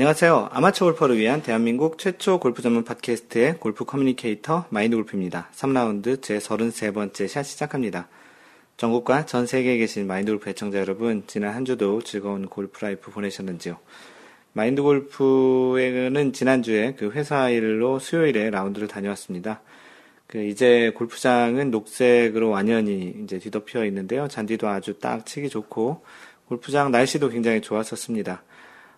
안녕하세요. 0.00 0.48
아마추어 0.50 0.86
골퍼를 0.86 1.18
위한 1.18 1.42
대한민국 1.42 1.98
최초 1.98 2.40
골프 2.40 2.62
전문 2.62 2.84
팟캐스트의 2.84 3.58
골프 3.60 3.84
communicator 3.84 4.64
마인드 4.70 4.96
골프입니다. 4.96 5.50
3라운드 5.52 6.22
제 6.22 6.38
33번째 6.38 7.28
샷 7.28 7.42
시작합니다. 7.42 8.08
전국과 8.78 9.26
전 9.26 9.46
세계에 9.46 9.76
계신 9.76 10.06
마인드 10.06 10.32
골프 10.32 10.48
애청자 10.48 10.78
여러분, 10.78 11.24
지난 11.26 11.54
한 11.54 11.66
주도 11.66 12.00
즐거운 12.00 12.46
골프 12.46 12.82
life 12.82 13.10
보내셨는지요? 13.10 13.76
마인드 14.54 14.80
골프에는 14.80 16.32
지난주에 16.32 16.94
그 16.98 17.10
회사 17.10 17.50
일로 17.50 17.98
수요일에 17.98 18.48
라운드를 18.48 18.88
다녀왔습니다. 18.88 19.60
그 20.26 20.42
이제 20.42 20.92
골프장은 20.94 21.70
녹색으로 21.70 22.48
완연히 22.48 23.14
이제 23.22 23.38
뒤덮여 23.38 23.84
있는데요. 23.84 24.28
잔디도 24.28 24.66
아주 24.66 24.94
딱 24.94 25.26
치기 25.26 25.50
좋고 25.50 26.02
골프장 26.46 26.90
날씨도 26.90 27.28
굉장히 27.28 27.60
좋았었습니다. 27.60 28.42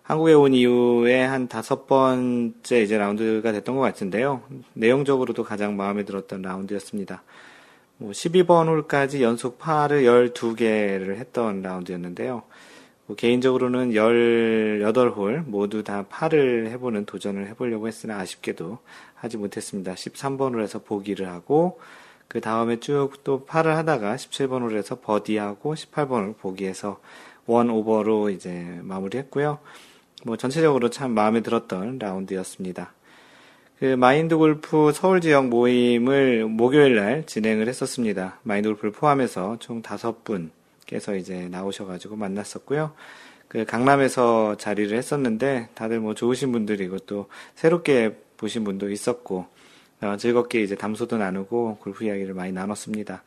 한국에 0.03 0.33
온 0.33 0.53
이후에 0.53 1.23
한 1.23 1.47
다섯 1.47 1.87
번째 1.87 2.81
이제 2.81 2.97
라운드가 2.97 3.53
됐던 3.53 3.75
것 3.75 3.81
같은데요. 3.81 4.41
내용적으로도 4.73 5.45
가장 5.45 5.77
마음에 5.77 6.03
들었던 6.03 6.41
라운드였습니다. 6.41 7.23
뭐 7.97 8.11
12번 8.11 8.67
홀까지 8.67 9.23
연속 9.23 9.57
파를 9.59 10.03
12개를 10.03 11.15
했던 11.15 11.61
라운드였는데요. 11.61 12.43
뭐 13.05 13.15
개인적으로는 13.15 13.91
18홀 13.91 15.45
모두 15.45 15.85
다 15.85 16.05
파를 16.09 16.69
해보는 16.71 17.05
도전을 17.05 17.47
해보려고 17.47 17.87
했으나 17.87 18.17
아쉽게도 18.19 18.79
하지 19.15 19.37
못했습니다. 19.37 19.93
13번 19.93 20.53
홀에서 20.53 20.79
보기를 20.79 21.29
하고 21.29 21.79
그 22.27 22.41
다음에 22.41 22.81
쭉 22.81 23.23
또 23.23 23.45
파를 23.45 23.77
하다가 23.77 24.17
17번 24.17 24.69
홀에서 24.69 24.99
버디하고 24.99 25.75
18번 25.75 26.25
홀 26.25 26.33
보기해서 26.33 26.99
원 27.45 27.69
오버로 27.69 28.31
이제 28.31 28.79
마무리했고요. 28.81 29.59
뭐 30.25 30.37
전체적으로 30.37 30.89
참 30.89 31.11
마음에 31.11 31.41
들었던 31.41 31.99
라운드였습니다. 31.99 32.93
그 33.79 33.85
마인드 33.95 34.37
골프 34.37 34.91
서울 34.93 35.19
지역 35.19 35.47
모임을 35.47 36.45
목요일 36.45 36.95
날 36.95 37.25
진행을 37.25 37.67
했었습니다. 37.67 38.39
마인드 38.43 38.69
골프를 38.69 38.91
포함해서 38.91 39.57
총 39.59 39.81
다섯 39.81 40.23
분께서 40.23 41.15
이제 41.15 41.49
나오셔가지고 41.49 42.15
만났었고요. 42.15 42.93
그 43.49 43.65
강남에서 43.65 44.55
자리를 44.57 44.97
했었는데 44.97 45.69
다들 45.75 45.99
뭐 45.99 46.13
좋으신 46.15 46.51
분들이고 46.51 46.99
또 46.99 47.27
새롭게 47.55 48.15
보신 48.37 48.63
분도 48.63 48.89
있었고 48.89 49.47
어, 50.01 50.17
즐겁게 50.17 50.61
이제 50.61 50.75
담소도 50.75 51.17
나누고 51.17 51.77
골프 51.81 52.05
이야기를 52.05 52.33
많이 52.33 52.51
나눴습니다. 52.51 53.23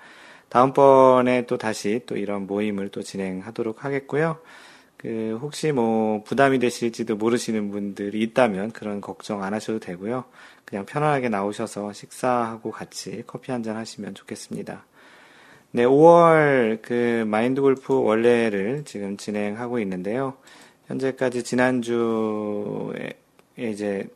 다음번에 0.48 1.46
또 1.46 1.58
다시 1.58 2.00
또 2.06 2.16
이런 2.16 2.46
모임을 2.46 2.88
또 2.88 3.02
진행하도록 3.02 3.84
하겠고요. 3.84 4.38
그 4.96 5.38
혹시 5.42 5.72
뭐 5.72 6.22
부담이 6.24 6.58
되실지도 6.58 7.16
모르시는 7.16 7.70
분들이 7.70 8.22
있다면 8.22 8.72
그런 8.72 9.00
걱정 9.00 9.42
안 9.42 9.52
하셔도 9.54 9.78
되고요. 9.78 10.24
그냥 10.64 10.86
편안하게 10.86 11.28
나오셔서 11.28 11.92
식사하고 11.92 12.70
같이 12.70 13.22
커피 13.26 13.52
한 13.52 13.62
잔 13.62 13.76
하시면 13.76 14.14
좋겠습니다. 14.14 14.84
네, 15.72 15.84
5월 15.84 16.80
그 16.82 17.24
마인드 17.26 17.60
골프 17.60 17.94
원래를 17.94 18.84
지금 18.84 19.16
진행하고 19.16 19.78
있는데요. 19.80 20.34
현재까지 20.86 21.42
지난주에 21.42 23.12
이제 23.58 24.08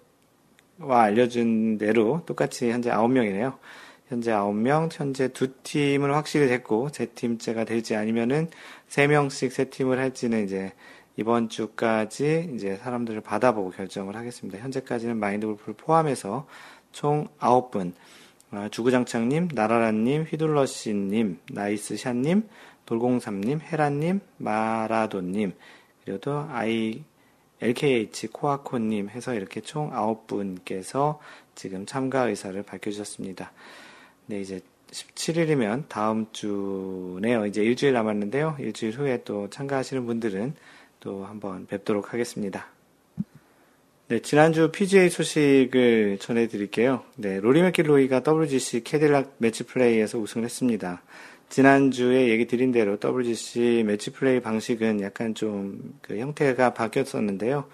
와 0.78 1.02
알려준 1.02 1.78
대로 1.78 2.22
똑같이 2.26 2.70
현재 2.70 2.90
9명이네요. 2.90 3.58
현재 4.10 4.32
9명, 4.32 4.88
현재 4.92 5.28
두 5.28 5.54
팀은 5.62 6.12
확실히 6.12 6.48
됐고, 6.48 6.90
제 6.90 7.06
팀째가 7.06 7.64
될지 7.64 7.94
아니면은 7.94 8.50
3명씩 8.88 9.50
세 9.50 9.70
팀을 9.70 10.00
할지는 10.00 10.44
이제 10.44 10.72
이번 11.14 11.48
주까지 11.48 12.50
이제 12.52 12.76
사람들을 12.78 13.20
받아보고 13.20 13.70
결정을 13.70 14.16
하겠습니다. 14.16 14.58
현재까지는 14.58 15.16
마인드 15.16 15.46
골프를 15.46 15.74
포함해서 15.74 16.48
총 16.90 17.28
9분, 17.38 17.92
아, 18.50 18.68
주구장창님, 18.68 19.50
나라라님, 19.54 20.24
휘둘러씨님, 20.24 21.38
나이스샷님, 21.52 22.48
돌공삼님, 22.86 23.60
헤라님, 23.60 24.22
마라도님, 24.38 25.54
그리고 26.04 26.18
또 26.18 26.46
아이, 26.50 27.04
LKH 27.60 28.26
코아코님 28.28 29.10
해서 29.10 29.34
이렇게 29.34 29.60
총 29.60 29.92
9분께서 29.92 31.18
지금 31.54 31.86
참가 31.86 32.26
의사를 32.26 32.60
밝혀주셨습니다. 32.64 33.52
네, 34.30 34.42
이제 34.42 34.60
17일이면 34.92 35.88
다음 35.88 36.26
주네요. 36.30 37.46
이제 37.46 37.64
일주일 37.64 37.94
남았는데요. 37.94 38.58
일주일 38.60 38.92
후에 38.92 39.24
또 39.24 39.50
참가하시는 39.50 40.06
분들은 40.06 40.54
또 41.00 41.24
한번 41.24 41.66
뵙도록 41.66 42.12
하겠습니다. 42.12 42.68
네, 44.06 44.20
지난주 44.20 44.70
PGA 44.70 45.10
소식을 45.10 46.18
전해드릴게요. 46.20 47.02
네, 47.16 47.40
로리 47.40 47.60
맥길로이가 47.62 48.22
WGC 48.24 48.84
캐딜락 48.84 49.34
매치 49.38 49.64
플레이에서 49.64 50.18
우승을 50.18 50.44
했습니다. 50.44 51.02
지난주에 51.48 52.28
얘기 52.28 52.46
드린 52.46 52.70
대로 52.70 52.98
WGC 53.02 53.82
매치 53.84 54.12
플레이 54.12 54.38
방식은 54.38 55.00
약간 55.00 55.34
좀 55.34 55.94
그 56.02 56.18
형태가 56.18 56.74
바뀌었었는데요. 56.74 57.64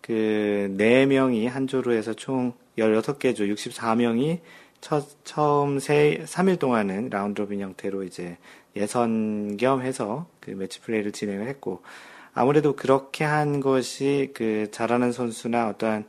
그 0.00 0.74
4명이 0.76 1.46
한 1.46 1.68
조로 1.68 1.92
해서 1.92 2.12
총 2.12 2.54
16개 2.76 3.36
조 3.36 3.44
64명이 3.44 4.40
첫, 4.82 5.06
처음 5.24 5.78
세, 5.78 6.24
3일 6.26 6.58
동안은 6.58 7.08
round 7.10 7.40
robin 7.40 7.60
형태로 7.60 8.02
이제 8.02 8.36
예선 8.74 9.56
겸 9.56 9.80
해서 9.80 10.26
그 10.40 10.50
매치 10.50 10.80
플레이를 10.80 11.12
진행을 11.12 11.46
했고, 11.46 11.82
아무래도 12.34 12.74
그렇게 12.74 13.22
한 13.22 13.60
것이 13.60 14.32
그 14.34 14.70
잘하는 14.72 15.12
선수나 15.12 15.68
어떠한 15.68 16.06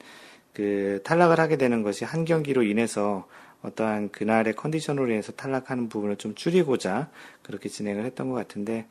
그 0.53 1.01
탈락을 1.03 1.39
하게 1.39 1.57
되는 1.57 1.83
것이 1.83 2.03
한 2.03 2.25
경기로 2.25 2.63
인해서 2.63 3.27
어떠한 3.61 4.09
그날의 4.09 4.55
컨디션으로 4.55 5.07
인해서 5.11 5.31
탈락하는 5.33 5.87
부분을 5.87 6.15
좀 6.15 6.33
줄이고자 6.33 7.09
그렇게 7.43 7.69
진행을 7.69 8.03
했던 8.05 8.29
것 8.29 8.35
같은데, 8.35 8.87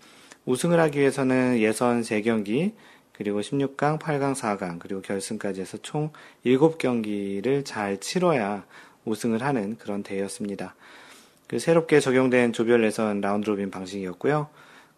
우승을 0.46 0.78
하기 0.78 1.00
위해서는 1.00 1.58
예선 1.58 2.02
3경기, 2.02 2.72
그리고 3.12 3.40
16강, 3.40 3.98
8강, 3.98 4.34
4강, 4.36 4.78
그리고 4.78 5.02
결승까지 5.02 5.60
해서 5.60 5.76
총 5.82 6.12
7경기를 6.46 7.64
잘 7.64 7.98
치러야 7.98 8.64
우승을 9.04 9.42
하는 9.42 9.76
그런 9.78 10.02
대회였습니다. 10.02 10.74
그 11.46 11.58
새롭게 11.58 12.00
적용된 12.00 12.52
조별 12.52 12.84
예선 12.84 13.20
round 13.20 13.48
robin 13.50 13.70
방식이었고요. 13.70 14.48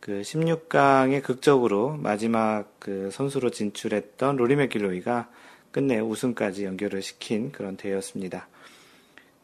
그 0.00 0.20
16강에 0.20 1.22
극적으로 1.22 1.97
마지막 1.97 2.66
그 2.78 3.10
선수로 3.10 3.50
진출했던 3.50 4.37
로리 4.37 4.54
맥길로이가 4.56 5.31
끝내 5.70 5.98
우승까지 5.98 6.65
연결을 6.66 7.03
시킨 7.03 7.50
그런 7.50 7.76
대회였습니다. 7.76 8.47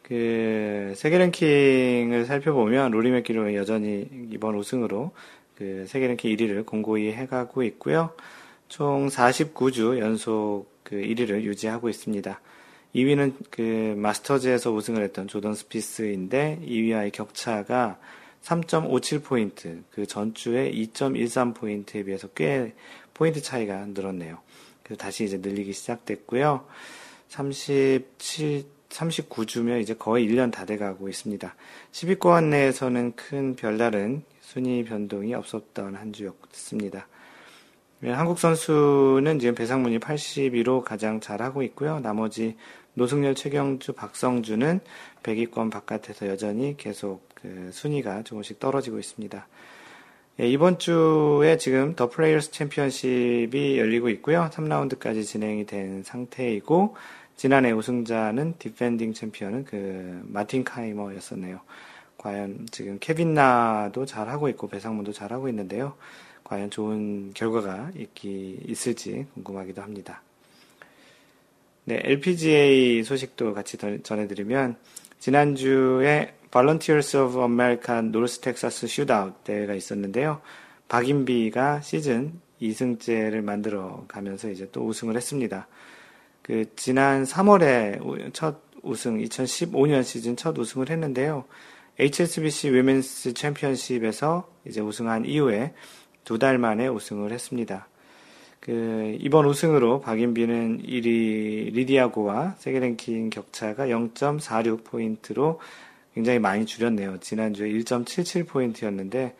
그 0.03 0.93
세계 0.97 1.19
랭킹을 1.19 2.27
살펴보면 2.27 2.91
로리 2.91 3.11
맥길로이 3.11 3.57
여전히 3.57 4.09
이번 4.31 4.55
우승으로 4.57 5.13
그 5.57 5.87
세계 5.89 6.07
랭킹 6.09 6.37
1위를 6.37 6.67
공고히 6.67 7.13
해가고 7.13 7.63
있고요. 7.63 8.13
총 8.69 9.09
49주 9.09 9.99
연속 9.99 10.67
그 10.85 10.97
1위를 10.97 11.43
유지하고 11.43 11.89
있습니다. 11.89 12.41
2위는 12.95 13.35
그 13.51 13.95
마스터즈에서 13.97 14.73
우승을 14.73 15.03
했던 15.03 15.29
조던 15.29 15.55
스피스인데 15.55 16.61
2위와의 16.63 17.13
격차가 17.13 17.99
3.57포인트, 18.43 19.83
그 19.91 20.07
전주에 20.07 20.73
2.13포인트에 20.73 22.07
비해서 22.07 22.29
꽤 22.29 22.75
포인트 23.15 23.43
차이가 23.43 23.85
늘었네요. 23.87 24.39
그래서 24.83 24.99
다시 24.99 25.25
이제 25.25 25.37
늘리기 25.37 25.73
시작됐고요. 25.73 26.67
37, 27.29 28.65
39주면 28.89 29.81
이제 29.81 29.95
거의 29.95 30.27
1년 30.29 30.51
다 30.51 30.65
돼가고 30.65 31.09
있습니다. 31.09 31.55
10위권 31.93 32.45
내에서는 32.45 33.13
큰 33.15 33.55
별다른 33.55 34.25
순위 34.41 34.83
변동이 34.85 35.35
없었던 35.35 35.95
한 35.95 36.13
주였습니다. 36.13 37.07
한국 38.03 38.39
선수는 38.39 39.39
지금 39.39 39.55
배상문이 39.55 39.99
82로 39.99 40.83
가장 40.83 41.21
잘하고 41.21 41.63
있고요. 41.65 42.01
나머지 42.01 42.57
노승열, 42.95 43.35
최경주, 43.35 43.93
박성주는 43.93 44.81
100위권 45.23 45.71
바깥에서 45.71 46.29
여전히 46.29 46.77
계속 46.77 47.29
그 47.35 47.71
순위가 47.73 48.23
조금씩 48.25 48.59
떨어지고 48.59 48.99
있습니다. 48.99 49.47
예, 50.41 50.49
이번 50.49 50.79
주에 50.79 51.57
지금 51.59 51.95
더 51.95 52.09
플레이어스 52.09 52.51
챔피언십이 52.51 53.79
열리고 53.79 54.09
있고요. 54.11 54.49
3라운드까지 54.53 55.25
진행이 55.25 55.67
된 55.67 56.03
상태이고 56.03 56.97
지난해 57.37 57.73
우승자는 57.73 58.55
defending 58.59 59.15
챔피언은 59.15 59.65
그 59.65 60.23
마틴 60.25 60.65
카이머였었네요. 60.65 61.61
과연 62.19 62.67
지금 62.71 62.99
케빈 63.01 63.33
나도 63.33 64.05
잘하고 64.05 64.49
있고 64.51 64.69
배상문도 64.69 65.13
잘하고 65.13 65.49
있는데요. 65.49 65.95
과연 66.45 66.71
좋은 66.71 67.33
결과가 67.33 67.93
있기 67.97 68.61
있을지 68.67 69.27
궁금하기도 69.35 69.81
합니다. 69.81 70.23
네, 71.91 72.01
LPGA 72.05 73.03
소식도 73.03 73.53
같이 73.53 73.77
전해드리면 73.77 74.77
지난주에 75.19 76.35
Volunteers 76.53 77.17
of 77.17 77.41
America 77.41 78.01
North 78.01 78.39
Texas 78.39 78.87
Shootout 78.87 79.43
대회가 79.43 79.75
있었는데요. 79.75 80.41
박인비가 80.87 81.81
시즌 81.81 82.41
2승째를 82.63 83.41
만들어 83.41 84.05
가면서 84.07 84.51
이제 84.51 84.69
또 84.71 84.87
우승을 84.87 85.17
했습니다. 85.17 85.67
그 86.43 86.67
지난 86.77 87.25
3월에 87.25 88.33
첫 88.35 88.61
우승, 88.85 89.19
2015년 89.19 90.05
시즌 90.05 90.37
첫 90.37 90.57
우승을 90.57 90.91
했는데요. 90.91 91.45
HSBC 91.99 92.71
위멘스 92.71 93.35
챔피언십에서 93.35 94.49
이제 94.65 94.81
우승한 94.81 95.25
이후에 95.25 95.75
두 96.23 96.39
달 96.39 96.57
만에 96.59 96.87
우승을 96.87 97.33
했습니다. 97.33 97.89
그 98.61 99.17
이번 99.21 99.47
우승으로 99.47 100.01
박인비는 100.01 100.83
1위 100.83 101.73
리디아고와 101.73 102.57
세계 102.59 102.79
랭킹 102.79 103.31
격차가 103.31 103.87
0.46 103.87 104.85
포인트로 104.85 105.61
굉장히 106.15 106.39
많이 106.39 106.67
줄였네요. 106.67 107.19
지난주에 107.21 107.71
1.77 107.71 108.47
포인트였는데 108.47 109.35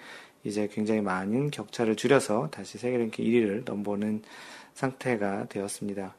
이제 0.45 0.69
굉장히 0.73 1.03
많은 1.03 1.51
격차를 1.51 1.97
줄여서 1.97 2.49
다시 2.51 2.79
세계 2.79 2.97
랭킹 2.97 3.25
1위를 3.25 3.65
넘보는 3.67 4.23
상태가 4.73 5.47
되었습니다. 5.49 6.15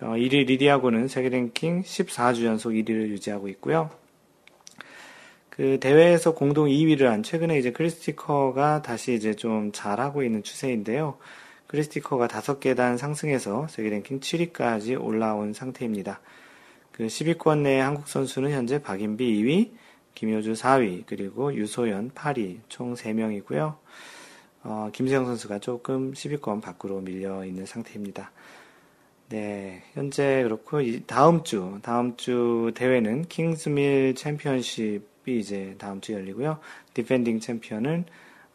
어, 0.00 0.06
1위 0.06 0.46
리디아고는 0.46 1.06
세계 1.06 1.28
랭킹 1.28 1.82
14주 1.82 2.44
연속 2.44 2.70
1위를 2.70 3.08
유지하고 3.10 3.48
있고요. 3.48 3.90
그 5.50 5.78
대회에서 5.80 6.34
공동 6.34 6.66
2위를 6.66 7.04
한 7.04 7.22
최근에 7.22 7.56
이제 7.60 7.70
크리스티커가 7.70 8.82
다시 8.82 9.14
이제 9.14 9.34
좀 9.34 9.70
잘하고 9.70 10.24
있는 10.24 10.42
추세인데요. 10.42 11.16
크리스티커가 11.74 12.28
5계단 12.28 12.98
상승해서 12.98 13.66
세계 13.68 13.90
랭킹 13.90 14.20
7위까지 14.20 15.02
올라온 15.02 15.52
상태입니다. 15.52 16.20
그 16.92 17.06
10위권 17.06 17.62
내 17.62 17.80
한국 17.80 18.06
선수는 18.06 18.52
현재 18.52 18.80
박인비 18.80 19.42
2위, 19.42 19.72
김효주 20.14 20.52
4위, 20.52 21.02
그리고 21.04 21.52
유소연 21.52 22.12
8위, 22.12 22.60
총 22.68 22.94
3명이고요. 22.94 23.74
어, 24.62 24.88
김세영 24.92 25.26
선수가 25.26 25.58
조금 25.58 26.12
10위권 26.12 26.62
밖으로 26.62 27.00
밀려 27.00 27.44
있는 27.44 27.66
상태입니다. 27.66 28.30
네, 29.30 29.82
현재 29.94 30.44
그렇고 30.44 30.78
다음 31.06 31.42
주 31.42 31.80
다음 31.82 32.16
주 32.16 32.70
대회는 32.76 33.26
킹스밀 33.26 34.14
챔피언십이 34.14 35.40
이제 35.40 35.74
다음 35.78 36.00
주 36.00 36.12
열리고요. 36.12 36.60
defending 36.94 37.40
챔피언은 37.40 38.04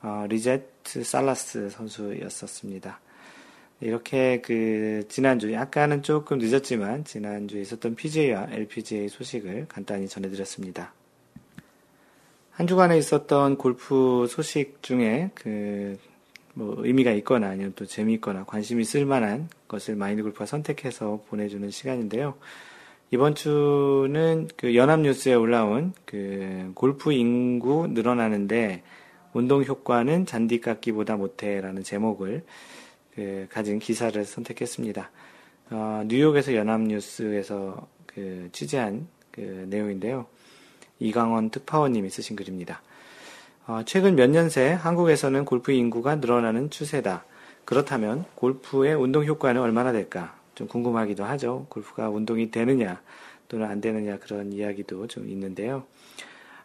어, 0.03 0.25
리제트 0.29 1.03
살라스 1.03 1.69
선수였었습니다. 1.69 3.01
이렇게 3.81 4.41
그 4.41 5.05
지난주 5.09 5.53
약간은 5.53 6.03
조금 6.03 6.37
늦었지만 6.37 7.05
지난주에 7.05 7.61
있었던 7.61 7.95
PGA와 7.95 8.47
LPGA 8.51 9.07
소식을 9.09 9.67
간단히 9.69 10.07
전해드렸습니다. 10.07 10.93
한 12.51 12.67
주간에 12.67 12.97
있었던 12.97 13.57
골프 13.57 14.27
소식 14.29 14.83
중에 14.83 15.31
그 15.33 15.97
뭐 16.59 16.75
의미가 16.79 17.11
있거나 17.13 17.47
아니면 17.49 17.71
또 17.75 17.85
재미있거나 17.85 18.43
관심이 18.43 18.81
있을 18.81 19.05
만한 19.05 19.47
것을 19.69 19.95
마인드 19.95 20.23
골프가 20.23 20.45
선택해서 20.45 21.23
보내주는 21.29 21.69
시간인데요. 21.71 22.35
이번 23.11 23.33
주는 23.33 24.49
그 24.57 24.75
연합뉴스에 24.75 25.33
올라온 25.35 25.93
그 26.05 26.71
골프 26.75 27.13
인구 27.13 27.87
늘어나는데 27.87 28.83
운동 29.31 29.63
효과는 29.63 30.25
잔디 30.25 30.59
깎기보다 30.59 31.15
못해라는 31.15 31.83
제목을 31.83 32.43
그 33.19 33.47
가진 33.51 33.79
기사를 33.79 34.23
선택했습니다. 34.23 35.11
어, 35.71 36.03
뉴욕에서 36.07 36.55
연합뉴스에서 36.55 37.85
그 38.05 38.47
취재한 38.53 39.09
그 39.29 39.65
내용인데요. 39.69 40.25
이강원 40.99 41.49
특파원님이 41.49 42.09
쓰신 42.09 42.37
글입니다. 42.37 42.81
어, 43.67 43.81
최근 43.85 44.15
몇 44.15 44.29
년 44.29 44.47
새 44.47 44.69
한국에서는 44.71 45.43
골프 45.43 45.73
인구가 45.73 46.15
늘어나는 46.15 46.69
추세다. 46.69 47.25
그렇다면 47.65 48.23
골프의 48.35 48.95
운동 48.95 49.25
효과는 49.25 49.59
얼마나 49.59 49.91
될까? 49.91 50.33
좀 50.55 50.67
궁금하기도 50.69 51.25
하죠. 51.25 51.65
골프가 51.67 52.07
운동이 52.09 52.51
되느냐 52.51 53.01
또는 53.49 53.67
안 53.67 53.81
되느냐 53.81 54.17
그런 54.19 54.53
이야기도 54.53 55.07
좀 55.07 55.27
있는데요. 55.27 55.83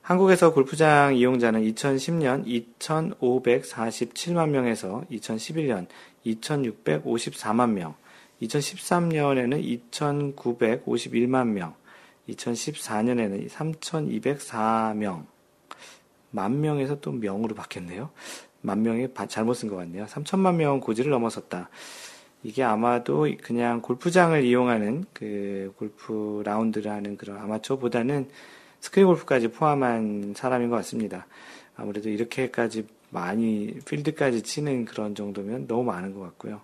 한국에서 0.03 0.53
골프장 0.53 1.17
이용자는 1.17 1.63
2010년 1.63 2.47
2,547만 2.79 4.51
명에서 4.51 5.03
2011년 5.11 5.87
2,654만 6.27 7.71
명, 7.71 7.95
2013년에는 8.43 9.81
2,951만 9.91 11.49
명, 11.49 11.75
2014년에는 12.29 13.49
3,204명, 13.49 15.27
만 16.31 16.61
명에서 16.61 17.01
또 17.01 17.13
명으로 17.13 17.55
바뀌었네요. 17.55 18.11
만 18.61 18.83
명이 18.83 19.09
잘못 19.29 19.55
쓴 19.55 19.69
것 19.69 19.77
같네요. 19.77 20.07
3천만 20.07 20.57
명 20.57 20.81
고지를 20.81 21.11
넘어섰다. 21.11 21.69
이게 22.43 22.63
아마도 22.63 23.29
그냥 23.43 23.81
골프장을 23.81 24.43
이용하는 24.43 25.05
그 25.13 25.73
골프 25.77 26.43
라운드를 26.45 26.91
하는 26.91 27.17
그런 27.17 27.39
아마추어보다는 27.39 28.29
스크린 28.81 29.07
골프까지 29.07 29.49
포함한 29.49 30.35
사람인 30.37 30.71
것 30.71 30.77
같습니다. 30.77 31.27
아무래도 31.77 32.09
이렇게까지 32.09 32.87
많이 33.15 33.79
필드까지 33.87 34.43
치는 34.43 34.85
그런 34.85 35.15
정도면 35.15 35.69
너무 35.69 35.85
많은 35.85 36.13
것 36.13 36.21
같고요. 36.21 36.61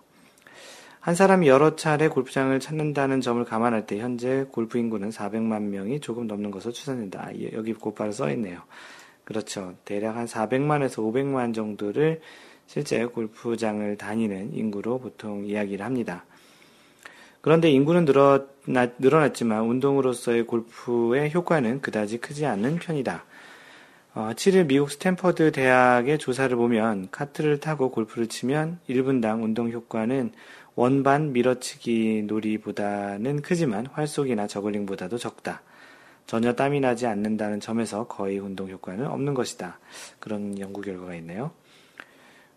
한 0.99 1.15
사람이 1.15 1.47
여러 1.47 1.75
차례 1.75 2.09
골프장을 2.09 2.59
찾는다는 2.59 3.21
점을 3.21 3.43
감안할 3.43 3.87
때 3.87 3.97
현재 3.97 4.45
골프 4.51 4.77
인구는 4.77 5.09
400만 5.09 5.63
명이 5.63 6.01
조금 6.01 6.27
넘는 6.27 6.51
것으로 6.51 6.73
추산된다. 6.73 7.27
아, 7.27 7.31
여기 7.53 7.73
곧바로 7.73 8.11
써 8.11 8.29
있네요. 8.33 8.61
그렇죠. 9.23 9.73
대략 9.85 10.17
한 10.17 10.27
400만에서 10.27 10.97
500만 10.97 11.55
정도를 11.55 12.21
실제 12.67 13.03
골프장을 13.05 13.97
다니는 13.97 14.53
인구로 14.53 14.99
보통 14.99 15.45
이야기를 15.45 15.83
합니다. 15.83 16.25
그런데 17.39 17.71
인구는 17.71 18.05
늘어났, 18.05 18.49
늘어났지만 18.99 19.63
운동으로서의 19.63 20.45
골프의 20.45 21.33
효과는 21.33 21.81
그다지 21.81 22.19
크지 22.19 22.45
않는 22.45 22.75
편이다. 22.75 23.25
어, 24.13 24.31
7일 24.35 24.67
미국 24.67 24.91
스탠퍼드 24.91 25.53
대학의 25.53 26.17
조사를 26.17 26.53
보면 26.57 27.07
카트를 27.11 27.61
타고 27.61 27.91
골프를 27.91 28.27
치면 28.27 28.79
1분당 28.89 29.41
운동 29.41 29.71
효과는 29.71 30.33
원반 30.75 31.31
밀어치기 31.31 32.23
놀이보다는 32.27 33.41
크지만 33.41 33.85
활속이나 33.87 34.47
저글링보다도 34.47 35.17
적다. 35.17 35.61
전혀 36.27 36.53
땀이 36.53 36.81
나지 36.81 37.07
않는다는 37.07 37.61
점에서 37.61 38.07
거의 38.07 38.37
운동 38.37 38.69
효과는 38.69 39.07
없는 39.07 39.33
것이다. 39.33 39.79
그런 40.19 40.59
연구 40.59 40.81
결과가 40.81 41.15
있네요. 41.15 41.51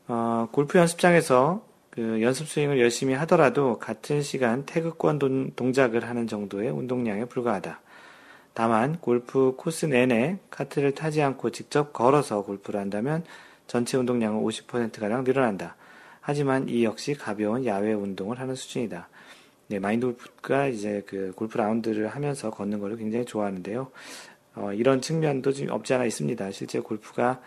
어, 0.09 0.49
골프 0.51 0.79
연습장에서 0.79 1.65
그 1.91 2.21
연습 2.21 2.49
스윙을 2.49 2.81
열심히 2.81 3.15
하더라도 3.15 3.79
같은 3.79 4.23
시간 4.23 4.67
태극권 4.67 5.53
동 5.55 5.73
작을 5.73 6.09
하는 6.09 6.27
정도의 6.27 6.71
운동량에 6.71 7.27
불과하다. 7.27 7.81
다만 8.55 8.99
골프 9.01 9.55
코스 9.57 9.87
내내 9.87 10.39
카트를 10.49 10.95
타지 10.95 11.21
않고 11.23 11.51
직접 11.51 11.93
걸어서 11.93 12.43
골프를 12.43 12.81
한다면 12.81 13.25
전체 13.67 13.97
운동량은 13.97 14.41
50%가량 14.43 15.25
늘어난다. 15.25 15.77
하지만 16.21 16.69
이 16.69 16.85
역시 16.85 17.15
가벼운 17.15 17.67
야외 17.67 17.93
운동을 17.93 18.39
하는 18.39 18.55
수준이다. 18.55 19.09
네, 19.67 19.79
마인드 19.79 20.07
골프가 20.07 20.69
이제 20.69 21.03
그 21.07 21.33
골프 21.35 21.59
라운드를 21.59 22.09
하면서 22.09 22.51
걷는 22.51 22.79
걸 22.79 22.97
굉장히 22.97 23.25
좋아하는데요. 23.25 23.91
어, 24.57 24.73
이런 24.73 25.01
측면도 25.01 25.53
좀 25.53 25.71
없지 25.71 25.95
않아 25.95 26.05
있습니다. 26.05 26.51
실제 26.53 26.79
골프가 26.79 27.41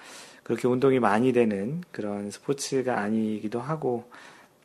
그렇게 0.44 0.68
운동이 0.68 1.00
많이 1.00 1.32
되는 1.32 1.82
그런 1.92 2.32
스포츠가 2.32 3.00
아니기도 3.00 3.60
하고, 3.62 4.10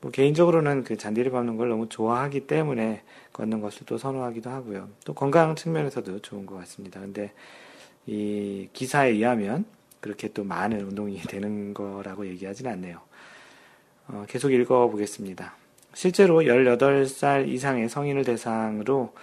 뭐 0.02 0.10
개인적으로는 0.10 0.82
그 0.82 0.96
잔디를 0.98 1.30
밟는 1.30 1.56
걸 1.56 1.68
너무 1.68 1.88
좋아하기 1.88 2.48
때문에 2.48 3.02
걷는 3.32 3.60
것을 3.60 3.86
또 3.86 3.96
선호하기도 3.96 4.50
하고요. 4.50 4.88
또 5.04 5.14
건강 5.14 5.54
측면에서도 5.54 6.18
좋은 6.18 6.44
것 6.44 6.56
같습니다. 6.56 7.00
근데 7.00 7.32
이 8.06 8.68
기사에 8.72 9.10
의하면 9.10 9.64
그렇게 10.00 10.26
또 10.32 10.42
많은 10.42 10.80
운동이 10.80 11.20
되는 11.30 11.72
거라고 11.72 12.26
얘기하진 12.26 12.66
않네요. 12.66 13.00
어, 14.08 14.24
계속 14.28 14.52
읽어보겠습니다. 14.52 15.54
실제로 15.94 16.42
18살 16.42 17.48
이상의 17.48 17.88
성인을 17.88 18.24
대상으로 18.24 19.14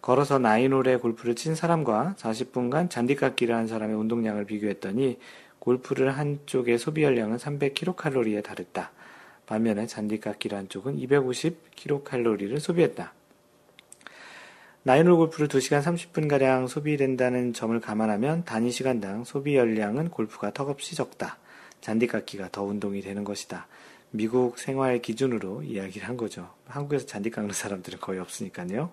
걸어서 0.00 0.38
나인홀에 0.38 0.96
골프를 0.96 1.34
친 1.34 1.56
사람과 1.56 2.14
40분간 2.16 2.88
잔디깎기를 2.88 3.52
한 3.52 3.66
사람의 3.66 3.96
운동량을 3.96 4.44
비교했더니 4.44 5.18
골프를 5.58 6.12
한 6.16 6.38
쪽의 6.46 6.78
소비 6.78 7.02
열량은 7.02 7.38
300kcal에 7.38 8.44
달했다. 8.44 8.92
반면에 9.52 9.86
잔디깎기를 9.86 10.56
한 10.56 10.68
쪽은 10.70 10.96
250kcal를 10.96 12.58
소비했다. 12.58 13.12
나인홀 14.84 15.16
골프를 15.16 15.46
2시간 15.48 15.82
30분가량 15.82 16.68
소비된다는 16.68 17.52
점을 17.52 17.78
감안하면 17.78 18.46
단위 18.46 18.70
시간당 18.70 19.24
소비 19.24 19.56
열량은 19.56 20.08
골프가 20.08 20.54
턱없이 20.54 20.96
적다. 20.96 21.36
잔디깎기가 21.82 22.48
더 22.50 22.62
운동이 22.62 23.02
되는 23.02 23.24
것이다. 23.24 23.66
미국 24.10 24.58
생활 24.58 25.02
기준으로 25.02 25.64
이야기를 25.64 26.08
한 26.08 26.16
거죠. 26.16 26.48
한국에서 26.66 27.04
잔디 27.04 27.28
깎는 27.28 27.52
사람들은 27.52 28.00
거의 28.00 28.20
없으니까요. 28.20 28.90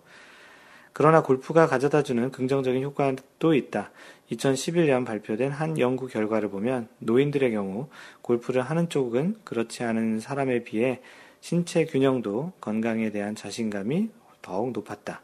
그러나 0.92 1.24
골프가 1.24 1.68
가져다 1.68 2.04
주는 2.04 2.32
긍정적인 2.32 2.84
효과도 2.84 3.54
있다. 3.54 3.92
2011년 4.32 5.06
발표된 5.06 5.52
한 5.52 5.78
연구 5.80 6.08
결과를 6.08 6.50
보면 6.50 6.88
노인들의 7.00 7.52
경우 7.52 7.88
골프를 8.22 8.62
하는 8.62 8.90
쪽은 8.90 9.38
그렇지 9.44 9.84
않은 9.84 10.20
사람에 10.20 10.64
비해 10.64 11.02
신체 11.42 11.86
균형도 11.86 12.54
건강에 12.62 13.12
대한 13.12 13.36
자신감이 13.36 14.10
더욱 14.42 14.72
높았다. 14.72 15.22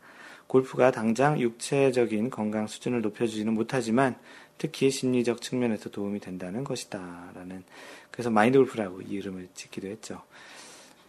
골프가 0.47 0.91
당장 0.91 1.39
육체적인 1.39 2.29
건강 2.29 2.67
수준을 2.67 3.01
높여주지는 3.01 3.53
못하지만 3.53 4.15
특히 4.57 4.89
심리적 4.89 5.41
측면에서 5.41 5.89
도움이 5.89 6.19
된다는 6.19 6.63
것이다. 6.63 7.31
라는, 7.35 7.63
그래서 8.11 8.29
마인드 8.29 8.57
골프라고 8.57 9.01
이 9.01 9.15
이름을 9.15 9.49
짓기도 9.53 9.87
했죠. 9.87 10.21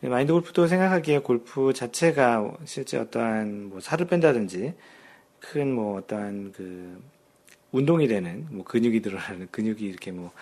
마인드 0.00 0.32
골프도 0.32 0.66
생각하기에 0.66 1.20
골프 1.20 1.72
자체가 1.72 2.56
실제 2.64 2.98
어떠한 2.98 3.70
뭐 3.70 3.80
살을 3.80 4.06
뺀다든지 4.06 4.74
큰 5.40 5.72
뭐 5.72 5.98
어떠한 5.98 6.52
그 6.52 7.00
운동이 7.76 8.08
되는 8.08 8.46
뭐 8.50 8.64
근육이 8.64 9.00
늘어나는 9.00 9.48
근육이 9.50 9.82
이렇게 9.82 10.10
뭐 10.10 10.32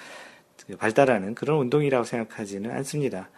발달하는 0.78 1.34
그런 1.34 1.58
운동이라고 1.58 2.04
생각하지는 2.04 2.70
않습니다. 2.70 3.28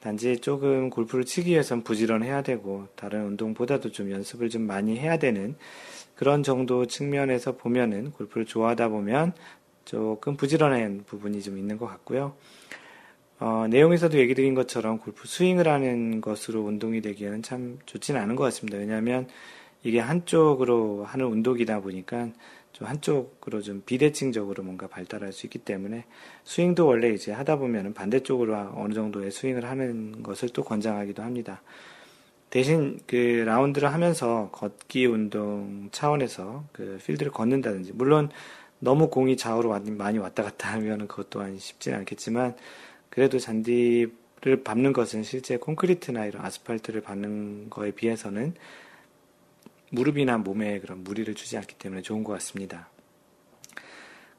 단지 0.00 0.38
조금 0.38 0.88
골프를 0.88 1.24
치기 1.24 1.50
위해선 1.50 1.82
부지런해야 1.82 2.42
되고 2.42 2.86
다른 2.94 3.26
운동보다도 3.26 3.92
좀 3.92 4.10
연습을 4.10 4.48
좀 4.48 4.62
많이 4.62 4.96
해야 4.98 5.18
되는 5.18 5.56
그런 6.14 6.42
정도 6.42 6.86
측면에서 6.86 7.56
보면은 7.56 8.12
골프를 8.12 8.46
좋아하다 8.46 8.88
보면 8.88 9.32
조금 9.84 10.36
부지런한 10.36 11.04
부분이 11.06 11.42
좀 11.42 11.58
있는 11.58 11.76
것 11.76 11.86
같고요. 11.86 12.34
어, 13.40 13.66
내용에서도 13.68 14.18
얘기 14.18 14.34
드린 14.34 14.54
것처럼 14.54 14.98
골프 14.98 15.26
스윙을 15.26 15.66
하는 15.66 16.20
것으로 16.20 16.62
운동이 16.62 17.00
되기에는 17.00 17.42
참 17.42 17.78
좋지는 17.86 18.20
않은 18.20 18.36
것 18.36 18.44
같습니다. 18.44 18.78
왜냐하면 18.78 19.28
이게 19.82 19.98
한쪽으로 19.98 21.04
하는 21.04 21.26
운동이다 21.26 21.80
보니까 21.80 22.28
좀 22.80 22.88
한쪽으로 22.88 23.60
좀 23.60 23.82
비대칭적으로 23.84 24.62
뭔가 24.62 24.86
발달할 24.86 25.34
수 25.34 25.44
있기 25.46 25.58
때문에 25.58 26.06
스윙도 26.44 26.86
원래 26.86 27.10
이제 27.10 27.30
하다 27.30 27.56
보면은 27.56 27.92
반대쪽으로 27.92 28.72
어느 28.74 28.94
정도의 28.94 29.30
스윙을 29.30 29.66
하는 29.66 30.22
것을 30.22 30.48
또 30.48 30.64
권장하기도 30.64 31.22
합니다. 31.22 31.60
대신 32.48 32.98
그 33.06 33.42
라운드를 33.44 33.92
하면서 33.92 34.48
걷기 34.52 35.04
운동 35.04 35.90
차원에서 35.92 36.64
그 36.72 36.98
필드를 37.04 37.30
걷는다든지 37.32 37.92
물론 37.92 38.30
너무 38.78 39.10
공이 39.10 39.36
좌우로 39.36 39.78
많이 39.90 40.16
왔다 40.16 40.42
갔다 40.42 40.72
하면 40.72 41.06
그것 41.06 41.28
또한 41.28 41.58
쉽지는 41.58 41.98
않겠지만 41.98 42.56
그래도 43.10 43.38
잔디를 43.38 44.62
밟는 44.64 44.94
것은 44.94 45.22
실제 45.22 45.58
콘크리트나 45.58 46.24
이런 46.24 46.46
아스팔트를 46.46 47.02
밟는 47.02 47.68
거에 47.68 47.90
비해서는 47.90 48.54
무릎이나 49.90 50.38
몸에 50.38 50.80
그런 50.80 51.04
무리를 51.04 51.32
주지 51.34 51.56
않기 51.56 51.76
때문에 51.76 52.02
좋은 52.02 52.24
것 52.24 52.32
같습니다. 52.34 52.88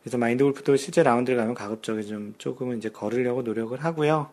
그래서 0.02 0.18
마인드 0.18 0.44
골프도 0.44 0.76
실제 0.78 1.04
라운드를 1.04 1.38
가면 1.38 1.54
가급적이 1.54 2.08
좀 2.08 2.34
조금은 2.38 2.78
이제 2.78 2.90
걸으려고 2.90 3.44
노력을 3.44 3.78
하고요. 3.84 4.32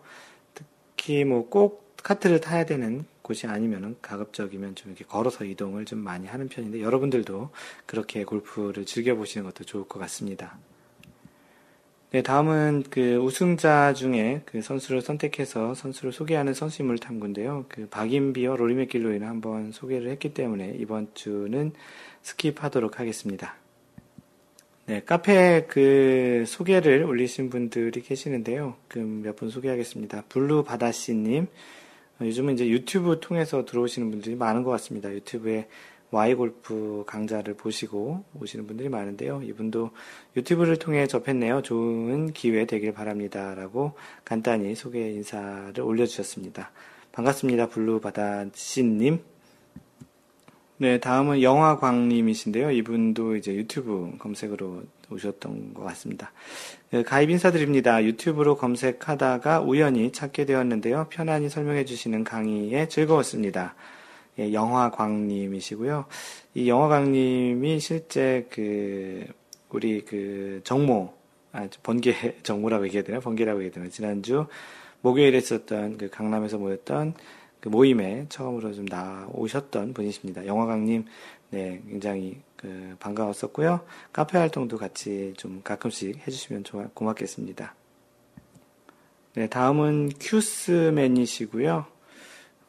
특히 0.55 1.25
뭐 1.25 1.49
꼭 1.51 1.89
카트를 2.03 2.41
타야 2.41 2.65
되는 2.65 3.05
곳이 3.23 3.47
아니면은 3.47 3.97
가급적이면 4.01 4.75
좀 4.77 4.93
이렇게 4.93 5.05
걸어서 5.05 5.45
이동을 5.45 5.85
좀 5.85 5.99
많이 5.99 6.27
하는 6.27 6.49
편인데 6.49 6.81
여러분들도 6.81 7.51
그렇게 7.87 8.25
골프를 8.25 8.87
즐겨 8.87 9.15
보시는 9.15 9.45
것도 9.45 9.65
좋을 9.65 9.87
것 9.87 9.99
같습니다. 9.99 10.59
네, 12.11 12.23
다음은 12.23 12.85
그 12.89 13.17
우승자 13.17 13.93
중에 13.93 14.41
그 14.47 14.63
선수를 14.63 15.03
선택해서 15.03 15.75
선수를 15.75 16.11
소개하는 16.11 16.55
선수인물 16.55 16.99
탐구인데요. 16.99 17.67
그 17.69 17.87
박인비와 17.89 18.57
로리 18.57 18.75
맥길로이는 18.77 19.27
한번 19.29 19.73
소개를 19.73 20.11
했기 20.11 20.33
때문에 20.33 20.75
이번 20.79 21.09
주는 21.13 21.73
skip하도록 22.23 22.95
하겠습니다. 22.95 23.57
네, 24.87 25.03
카페 25.05 25.67
그 25.69 26.45
소개를 26.47 27.05
올리신 27.05 27.51
분들이 27.51 28.01
계시는데요. 28.01 28.77
그 28.89 28.99
몇 29.01 29.37
분 29.37 29.51
소개하겠습니다. 29.51 30.25
블루 30.31 30.65
바다씨님. 30.65 31.47
요즘은 32.23 32.55
이제 32.55 32.67
유튜브 32.69 33.21
통해서 33.21 33.67
들어오시는 33.67 34.11
분들이 34.11 34.35
많은 34.35 34.63
것 34.63 34.71
같습니다. 34.71 35.13
유튜브에 35.13 35.69
Y골프 36.11 37.05
강좌를 37.07 37.55
보시고 37.55 38.25
오시는 38.41 38.67
분들이 38.67 38.89
많은데요. 38.89 39.43
이분도 39.43 39.91
유튜브를 40.37 40.79
통해 40.79 41.07
접했네요. 41.07 41.63
좋은 41.63 42.33
기회 42.33 42.65
되길 42.65 42.93
바랍니다. 42.93 43.55
라고 43.55 43.93
간단히 44.25 44.75
소개 44.75 45.11
인사를 45.11 45.79
올려주셨습니다. 45.81 46.71
반갑습니다. 47.13 47.69
블루바다씨님. 47.69 49.21
네, 50.81 51.01
다음은 51.01 51.43
영화광님이신데요. 51.43 52.71
이분도 52.71 53.35
이제 53.35 53.53
유튜브 53.53 54.13
검색으로 54.19 54.85
오셨던 55.11 55.75
것 55.75 55.83
같습니다. 55.83 56.31
네, 56.91 57.03
가입 57.03 57.31
인사드립니다. 57.31 58.05
유튜브로 58.05 58.57
검색하다가 58.57 59.63
우연히 59.63 60.13
찾게 60.13 60.45
되었는데요. 60.45 61.09
편안히 61.11 61.49
설명해 61.49 61.85
주시는 61.85 62.23
강의에 62.23 62.87
즐거웠습니다. 62.87 63.75
예, 64.39 64.53
영화광님이시고요. 64.53 66.07
이 66.55 66.69
영화광님이 66.69 67.81
실제 67.81 68.47
그 68.51 69.27
우리 69.69 70.05
그 70.05 70.61
정모 70.65 71.13
아 71.53 71.69
번개 71.83 72.13
정모라고 72.43 72.87
얘기해야 72.87 73.05
되나 73.05 73.21
번개라고 73.21 73.61
얘기해야 73.61 73.75
되나 73.75 73.89
지난주 73.91 74.47
목요일에 75.01 75.39
있었던 75.39 75.99
그 75.99 76.09
강남에서 76.09 76.59
모였던 76.59 77.15
그 77.61 77.69
모임에 77.69 78.27
처음으로 78.29 78.73
좀 78.73 78.85
나오셨던 78.85 79.95
분이십니다. 79.95 80.47
영화광님 80.47 81.05
네 81.51 81.83
굉장히 81.89 82.41
그 82.57 82.97
반가웠었고요. 83.01 83.81
카페 84.13 84.39
활동도 84.39 84.77
같이 84.77 85.35
좀 85.37 85.63
가끔씩 85.65 86.27
해주시면 86.27 86.65
좋아 86.65 86.89
고맙겠습니다. 86.95 87.75
네 89.35 89.49
다음은 89.49 90.11
큐스맨이시고요. 90.21 91.98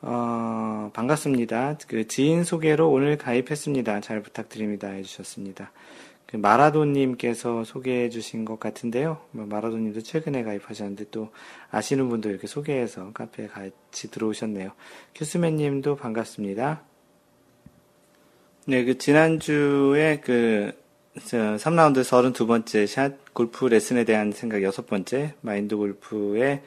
어, 0.01 0.91
반갑습니다. 0.94 1.77
그 1.88 2.08
지인 2.08 2.44
소개로 2.46 2.89
오늘 2.89 3.18
가입했습니다. 3.18 4.00
잘 4.00 4.22
부탁드립니다. 4.22 4.88
해주셨습니다. 4.88 5.72
그 6.25 6.38
마라도님께서 6.38 7.65
소개해 7.65 8.10
주신 8.10 8.46
것 8.46 8.60
같은데요. 8.60 9.20
뭐 9.32 9.46
마라도님도 9.46 10.01
최근에 10.01 10.44
가입하셨는데 10.44 11.06
또 11.12 11.32
아시는 11.72 12.08
분도 12.08 12.29
이렇게 12.29 12.48
소개해서 12.48 13.12
카페에 13.13 13.48
같이 13.48 14.10
들어오셨네요. 14.10 14.72
큐스맨님도 15.15 15.98
반갑습니다. 15.98 16.82
네, 18.68 18.86
그 18.86 18.98
지난주에 18.98 20.22
그 20.24 20.72
3라운드 21.18 22.01
32번째 22.01 22.88
샷 22.88 23.34
골프 23.34 23.65
레슨에 23.65 24.06
대한 24.06 24.32
생각 24.32 24.63
여섯 24.63 24.86
번째 24.86 25.34
마인드 25.41 25.75
골프의 25.75 26.62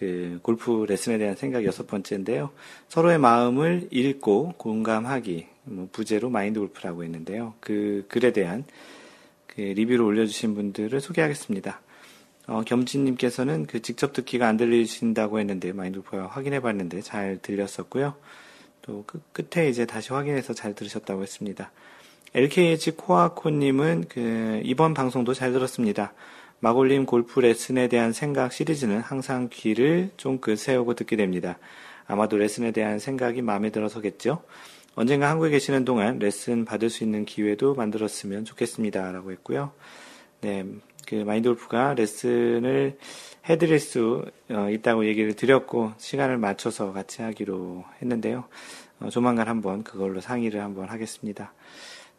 그 0.00 0.38
골프 0.42 0.86
레슨에 0.88 1.18
대한 1.18 1.36
생각 1.36 1.62
여섯 1.66 1.86
번째인데요. 1.86 2.52
서로의 2.88 3.18
마음을 3.18 3.86
읽고 3.90 4.54
공감하기 4.56 5.46
뭐 5.64 5.90
부제로 5.92 6.30
마인드 6.30 6.58
골프라고 6.58 7.04
했는데요. 7.04 7.52
그 7.60 8.06
글에 8.08 8.32
대한 8.32 8.64
그 9.46 9.60
리뷰를 9.60 10.00
올려주신 10.00 10.54
분들을 10.54 10.98
소개하겠습니다. 11.02 11.82
어, 12.46 12.62
겸진님께서는 12.62 13.66
그 13.66 13.82
직접 13.82 14.14
듣기가 14.14 14.48
안 14.48 14.56
들리신다고 14.56 15.38
했는데 15.38 15.74
마인드 15.74 16.00
골프가 16.00 16.28
확인해 16.28 16.60
봤는데 16.60 17.02
잘 17.02 17.38
들렸었고요. 17.42 18.14
또그 18.80 19.20
끝에 19.34 19.68
이제 19.68 19.84
다시 19.84 20.14
확인해서 20.14 20.54
잘 20.54 20.74
들으셨다고 20.74 21.20
했습니다. 21.22 21.72
LKH 22.32 22.92
코아코님은 22.92 24.06
그 24.08 24.62
이번 24.64 24.94
방송도 24.94 25.34
잘 25.34 25.52
들었습니다. 25.52 26.14
마골림 26.62 27.06
골프 27.06 27.40
레슨에 27.40 27.88
대한 27.88 28.12
생각 28.12 28.52
시리즈는 28.52 29.00
항상 29.00 29.48
귀를 29.50 30.10
쫑긋 30.18 30.58
세우고 30.58 30.94
듣게 30.94 31.16
됩니다. 31.16 31.58
아마도 32.06 32.36
레슨에 32.36 32.70
대한 32.70 32.98
생각이 32.98 33.40
마음에 33.40 33.70
들어서겠죠? 33.70 34.42
언젠가 34.94 35.30
한국에 35.30 35.50
계시는 35.50 35.86
동안 35.86 36.18
레슨 36.18 36.66
받을 36.66 36.90
수 36.90 37.02
있는 37.02 37.24
기회도 37.24 37.74
만들었으면 37.74 38.44
좋겠습니다. 38.44 39.10
라고 39.10 39.30
했고요. 39.32 39.72
네, 40.42 40.66
그 41.06 41.14
마인드 41.14 41.48
골프가 41.48 41.94
레슨을 41.94 42.98
해드릴 43.48 43.80
수 43.80 44.26
어, 44.50 44.68
있다고 44.68 45.06
얘기를 45.06 45.34
드렸고, 45.34 45.92
시간을 45.96 46.36
맞춰서 46.36 46.92
같이 46.92 47.22
하기로 47.22 47.84
했는데요. 48.02 48.44
어, 49.00 49.08
조만간 49.08 49.48
한번 49.48 49.82
그걸로 49.82 50.20
상의를 50.20 50.60
한번 50.60 50.90
하겠습니다. 50.90 51.54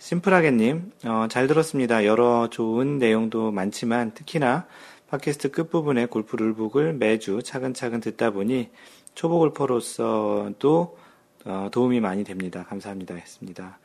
심플하게님, 0.02 0.92
어, 1.06 1.28
잘 1.30 1.46
들었습니다. 1.46 2.06
여러 2.06 2.50
좋은 2.50 2.98
내용도 2.98 3.52
많지만 3.52 4.16
특히나 4.16 4.66
팟캐스트 5.10 5.52
끝부분에 5.52 6.08
골프 6.08 6.36
룰북을 6.36 6.94
매주 6.94 7.44
차근차근 7.44 8.00
듣다 8.00 8.32
보니 8.32 8.70
초보 9.14 9.38
골퍼로서도 9.38 10.98
어, 11.46 11.70
도움이 11.72 12.00
많이 12.00 12.24
됩니다. 12.24 12.66
감사합니다. 12.68 13.14
했습니다. 13.14 13.78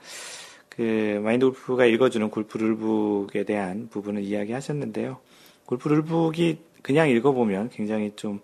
그 0.71 1.21
마인드 1.23 1.45
골프가 1.45 1.85
읽어주는 1.85 2.31
골프 2.31 2.57
룰북에 2.57 3.45
대한 3.45 3.91
부분을 3.91 4.23
이야기하셨는데요. 4.23 5.19
골프 5.67 5.89
룰북이 5.89 6.61
그냥 6.81 7.11
읽어보면 7.11 7.69
굉장히 7.69 8.15
좀, 8.17 8.41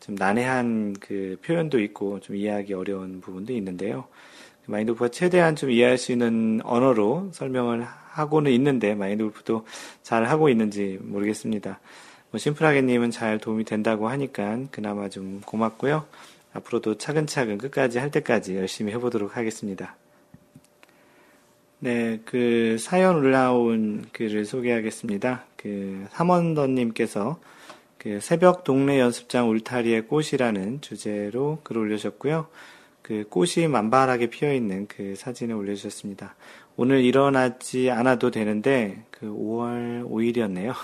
좀 0.00 0.16
난해한 0.16 0.96
그 1.00 1.38
표현도 1.42 1.80
있고 1.80 2.20
좀 2.20 2.36
이해하기 2.36 2.74
어려운 2.74 3.22
부분도 3.22 3.54
있는데요. 3.54 4.04
마인드 4.66 4.92
골프가 4.92 5.08
최대한 5.08 5.56
좀 5.56 5.70
이해할 5.70 5.98
수 5.98 6.12
있는 6.12 6.60
언어로 6.64 7.30
설명을 7.32 7.84
하고는 7.84 8.50
있는데 8.52 8.94
마인드 8.94 9.22
골프도 9.24 9.64
잘 10.02 10.24
하고 10.24 10.48
있는지 10.48 10.98
모르겠습니다. 11.02 11.80
뭐 12.30 12.38
심플하게님은 12.38 13.10
잘 13.10 13.38
도움이 13.38 13.64
된다고 13.64 14.08
하니까 14.08 14.58
그나마 14.70 15.08
좀 15.08 15.40
고맙고요. 15.44 16.06
앞으로도 16.52 16.98
차근차근 16.98 17.58
끝까지 17.58 17.98
할 17.98 18.10
때까지 18.10 18.56
열심히 18.56 18.92
해보도록 18.92 19.36
하겠습니다. 19.36 19.96
네, 21.78 22.20
그 22.24 22.76
사연 22.80 23.16
올라온 23.16 24.06
글을 24.12 24.46
소개하겠습니다. 24.46 25.44
그 25.56 26.06
삼원더님께서 26.12 27.38
그 27.98 28.18
새벽 28.20 28.64
동네 28.64 28.98
연습장 28.98 29.50
울타리의 29.50 30.06
꽃이라는 30.06 30.80
주제로 30.80 31.58
글을 31.64 31.82
올려주셨고요. 31.82 32.46
그 33.06 33.24
꽃이 33.30 33.68
만발하게 33.68 34.30
피어 34.30 34.52
있는 34.52 34.88
그 34.88 35.14
사진을 35.14 35.54
올려주셨습니다. 35.54 36.34
오늘 36.76 37.04
일어나지 37.04 37.88
않아도 37.88 38.32
되는데 38.32 39.04
그 39.12 39.26
5월 39.26 40.04
5일이었네요. 40.10 40.74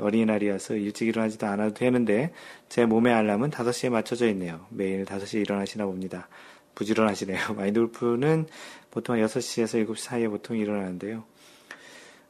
어린이날이어서 0.00 0.74
일찍 0.74 1.06
일어나지도 1.06 1.46
않아도 1.46 1.72
되는데 1.72 2.32
제 2.68 2.86
몸의 2.86 3.14
알람은 3.14 3.50
5시에 3.52 3.88
맞춰져 3.90 4.26
있네요. 4.30 4.66
매일 4.70 5.04
5시에 5.04 5.42
일어나시나 5.42 5.86
봅니다. 5.86 6.26
부지런하시네요. 6.74 7.38
마인드골프는 7.54 8.48
보통 8.90 9.14
6시에서 9.18 9.86
7시 9.86 9.96
사이에 9.98 10.26
보통 10.26 10.58
일어나는데요. 10.58 11.22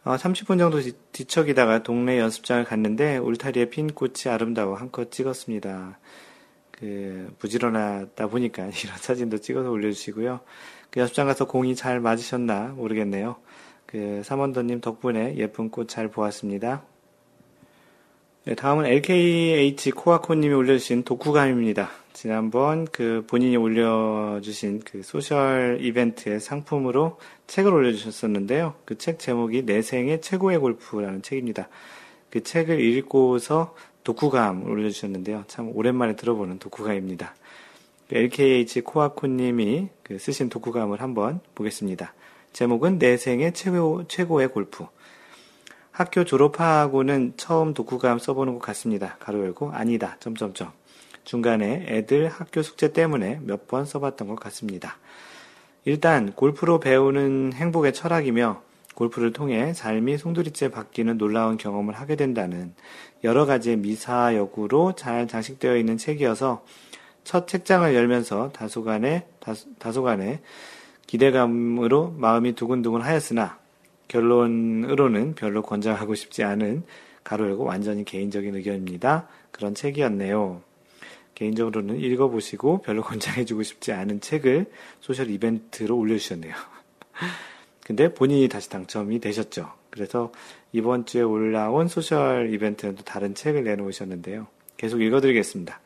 어, 0.04 0.16
30분 0.16 0.58
정도 0.58 0.82
뒤척이다가 1.12 1.82
동네 1.82 2.18
연습장을 2.18 2.62
갔는데 2.64 3.16
울타리에 3.16 3.70
핀 3.70 3.86
꽃이 3.86 4.30
아름다워 4.30 4.74
한껏 4.74 5.10
찍었습니다. 5.10 5.98
그 6.78 7.32
부지런하다 7.38 8.28
보니까 8.28 8.64
이런 8.84 8.96
사진도 8.98 9.38
찍어서 9.38 9.70
올려주시고요. 9.70 10.40
그 10.90 11.00
연습장 11.00 11.26
가서 11.26 11.46
공이 11.46 11.74
잘 11.74 12.00
맞으셨나 12.00 12.74
모르겠네요. 12.76 13.36
그 13.86 14.22
삼원더님 14.24 14.80
덕분에 14.80 15.36
예쁜 15.36 15.70
꽃 15.70 15.88
잘 15.88 16.08
보았습니다. 16.08 16.82
네, 18.46 18.54
다음은 18.54 18.84
LKH 18.86 19.92
코아코님이 19.92 20.52
올려주신 20.52 21.04
독후감입니다. 21.04 21.90
지난번 22.12 22.86
그 22.86 23.24
본인이 23.26 23.56
올려주신 23.56 24.82
그 24.84 25.02
소셜 25.02 25.78
이벤트의 25.80 26.40
상품으로 26.40 27.18
책을 27.46 27.72
올려주셨었는데요. 27.72 28.74
그 28.84 28.96
책 28.98 29.18
제목이 29.18 29.64
내 29.64 29.80
생의 29.80 30.20
최고의 30.20 30.58
골프라는 30.58 31.22
책입니다. 31.22 31.68
그 32.30 32.42
책을 32.42 32.80
읽고서 32.80 33.74
독후감 34.04 34.70
올려주셨는데요. 34.70 35.44
참 35.48 35.70
오랜만에 35.74 36.14
들어보는 36.16 36.58
독후감입니다. 36.58 37.34
LKH 38.12 38.82
코아코님이 38.82 39.88
그 40.02 40.18
쓰신 40.18 40.50
독후감을 40.50 41.00
한번 41.00 41.40
보겠습니다. 41.54 42.14
제목은 42.52 42.98
내 42.98 43.16
생의 43.16 43.54
최고, 43.54 44.06
최고의 44.06 44.48
골프. 44.48 44.86
학교 45.90 46.24
졸업하고는 46.24 47.34
처음 47.36 47.72
독후감 47.72 48.18
써보는 48.18 48.54
것 48.54 48.60
같습니다. 48.60 49.16
가로 49.20 49.40
열고 49.40 49.72
아니다. 49.72 50.16
점점점. 50.20 50.70
중간에 51.24 51.86
애들 51.88 52.28
학교 52.28 52.62
숙제 52.62 52.92
때문에 52.92 53.40
몇 53.42 53.66
번 53.66 53.86
써봤던 53.86 54.28
것 54.28 54.38
같습니다. 54.38 54.98
일단 55.86 56.32
골프로 56.32 56.78
배우는 56.80 57.52
행복의 57.54 57.94
철학이며 57.94 58.62
골프를 58.94 59.32
통해 59.32 59.72
삶이 59.72 60.18
송두리째 60.18 60.70
바뀌는 60.70 61.18
놀라운 61.18 61.56
경험을 61.56 61.94
하게 61.94 62.16
된다는 62.16 62.74
여러 63.24 63.46
가지의 63.46 63.78
미사역으로 63.78 64.94
잘 64.94 65.26
장식되어 65.26 65.76
있는 65.76 65.96
책이어서 65.96 66.64
첫 67.24 67.48
책장을 67.48 67.92
열면서 67.94 68.50
다소간의 68.52 69.26
다소, 69.78 70.02
간의 70.02 70.40
기대감으로 71.06 72.14
마음이 72.18 72.54
두근두근 72.54 73.00
하였으나 73.00 73.58
결론으로는 74.08 75.34
별로 75.34 75.62
권장하고 75.62 76.14
싶지 76.14 76.44
않은 76.44 76.84
가로 77.24 77.48
열고 77.48 77.64
완전히 77.64 78.04
개인적인 78.04 78.54
의견입니다. 78.54 79.26
그런 79.50 79.74
책이었네요. 79.74 80.60
개인적으로는 81.34 81.98
읽어보시고 81.98 82.82
별로 82.82 83.00
권장해주고 83.02 83.62
싶지 83.62 83.92
않은 83.92 84.20
책을 84.20 84.66
social 85.00 85.30
이벤트로 85.30 85.96
올려주셨네요. 85.96 86.54
근데 87.84 88.12
본인이 88.12 88.48
다시 88.48 88.68
당첨이 88.68 89.20
되셨죠. 89.20 89.72
그래서 89.90 90.30
이번 90.74 91.06
주에 91.06 91.22
올라온 91.22 91.86
social 91.86 92.52
이벤트는 92.52 92.96
또 92.96 93.04
다른 93.04 93.32
책을 93.32 93.62
내놓으셨는데요. 93.62 94.48
계속 94.76 95.00
읽어드리겠습니다. 95.00 95.80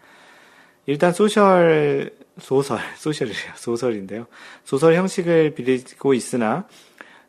일단 0.87 1.13
social, 1.13 2.11
소설, 2.41 2.79
social이래요. 2.97 3.53
소설인데요. 3.55 4.27
소설 4.65 4.95
형식을 4.95 5.55
빌리고 5.55 6.15
있으나 6.15 6.67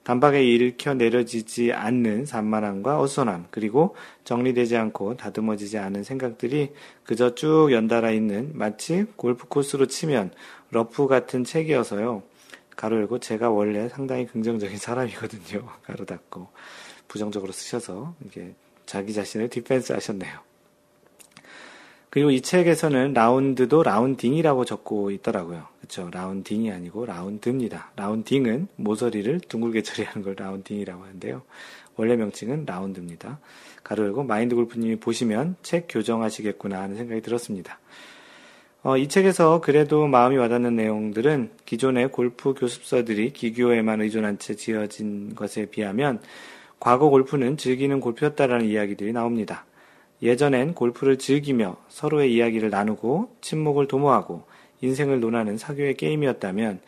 단박에 0.03 0.41
읽혀 0.41 0.93
내려지지 0.93 1.73
않는 1.73 2.25
산만함과 2.25 3.01
어수선함, 3.01 3.47
그리고 3.51 3.93
정리되지 4.23 4.77
않고 4.77 5.17
다듬어지지 5.17 5.77
않은 5.79 6.03
생각들이 6.03 6.71
그저 7.03 7.35
쭉 7.35 7.73
연달아 7.73 8.11
있는 8.11 8.51
마치 8.53 9.03
골프 9.17 9.49
코스로 9.49 9.87
치면 9.87 10.31
러프 10.71 11.07
같은 11.07 11.43
책이어서요. 11.43 12.23
가로 12.77 12.95
열고 12.95 13.19
제가 13.19 13.49
원래 13.49 13.89
상당히 13.89 14.25
긍정적인 14.27 14.77
사람이거든요. 14.77 15.67
가로 15.83 16.05
닫고 16.05 16.47
부정적으로 17.09 17.51
쓰셔서 17.51 18.15
이게 18.25 18.53
자기 18.85 19.13
자신을 19.13 19.49
defense 19.49 19.91
하셨네요. 19.91 20.39
그리고 22.09 22.31
이 22.31 22.41
책에서는 22.41 23.13
라운드도 23.13 23.83
라운딩이라고 23.83 24.65
적고 24.65 25.11
있더라고요. 25.11 25.67
그렇죠. 25.77 26.09
라운딩이 26.11 26.71
아니고 26.71 27.05
라운드입니다. 27.05 27.91
라운딩은 27.95 28.69
모서리를 28.77 29.41
둥글게 29.41 29.83
처리하는 29.83 30.23
걸 30.23 30.35
라운딩이라고 30.37 31.03
하는데요. 31.03 31.43
원래 31.97 32.15
명칭은 32.15 32.65
라운드입니다. 32.65 33.39
가로 33.83 34.05
열고 34.05 34.23
마인드 34.23 34.55
골프님이 34.55 34.95
보시면 34.95 35.57
책 35.61 35.87
교정하시겠구나 35.89 36.81
하는 36.81 36.95
생각이 36.95 37.21
들었습니다. 37.21 37.79
어, 38.81 38.97
이 38.97 39.09
책에서 39.09 39.59
그래도 39.59 40.07
마음이 40.07 40.37
와닿는 40.37 40.77
내용들은 40.77 41.51
기존의 41.65 42.11
골프 42.11 42.53
교습서들이 42.53 43.33
기교에만 43.33 44.01
의존한 44.01 44.39
채 44.39 44.55
지어진 44.55 45.35
것에 45.35 45.65
비하면 45.65 46.21
과거 46.79 47.09
골프는 47.09 47.57
즐기는 47.57 47.99
골프였다라는 47.99 48.65
이야기들이 48.65 49.11
나옵니다. 49.11 49.65
예전엔 50.21 50.73
골프를 50.73 51.17
즐기며 51.17 51.77
서로의 51.89 52.33
이야기를 52.33 52.69
나누고 52.69 53.35
침묵을 53.41 53.87
도모하고 53.87 54.43
인생을 54.81 55.19
논하는 55.19 55.57
사교의 55.57 55.95
게임이었다면 55.95 56.79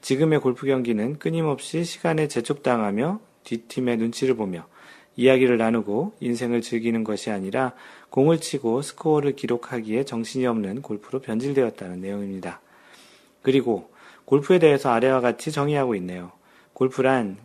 지금의 0.00 0.40
골프 0.40 0.66
경기는 0.66 1.18
끊임없이 1.18 1.84
시간에 1.84 2.28
재촉당하며 2.28 3.20
뒷팀의 3.44 3.96
눈치를 3.96 4.34
보며 4.36 4.66
이야기를 5.16 5.58
나누고 5.58 6.14
인생을 6.20 6.60
즐기는 6.62 7.04
것이 7.04 7.30
아니라 7.30 7.72
공을 8.10 8.40
치고 8.40 8.82
스코어를 8.82 9.36
기록하기에 9.36 10.04
정신이 10.04 10.46
없는 10.46 10.82
골프로 10.82 11.20
변질되었다는 11.20 12.00
내용입니다. 12.00 12.60
그리고 13.42 13.90
골프에 14.24 14.58
대해서 14.58 14.90
아래와 14.90 15.20
같이 15.20 15.52
정의하고 15.52 15.94
있네요. 15.96 16.32
골프란 16.72 17.36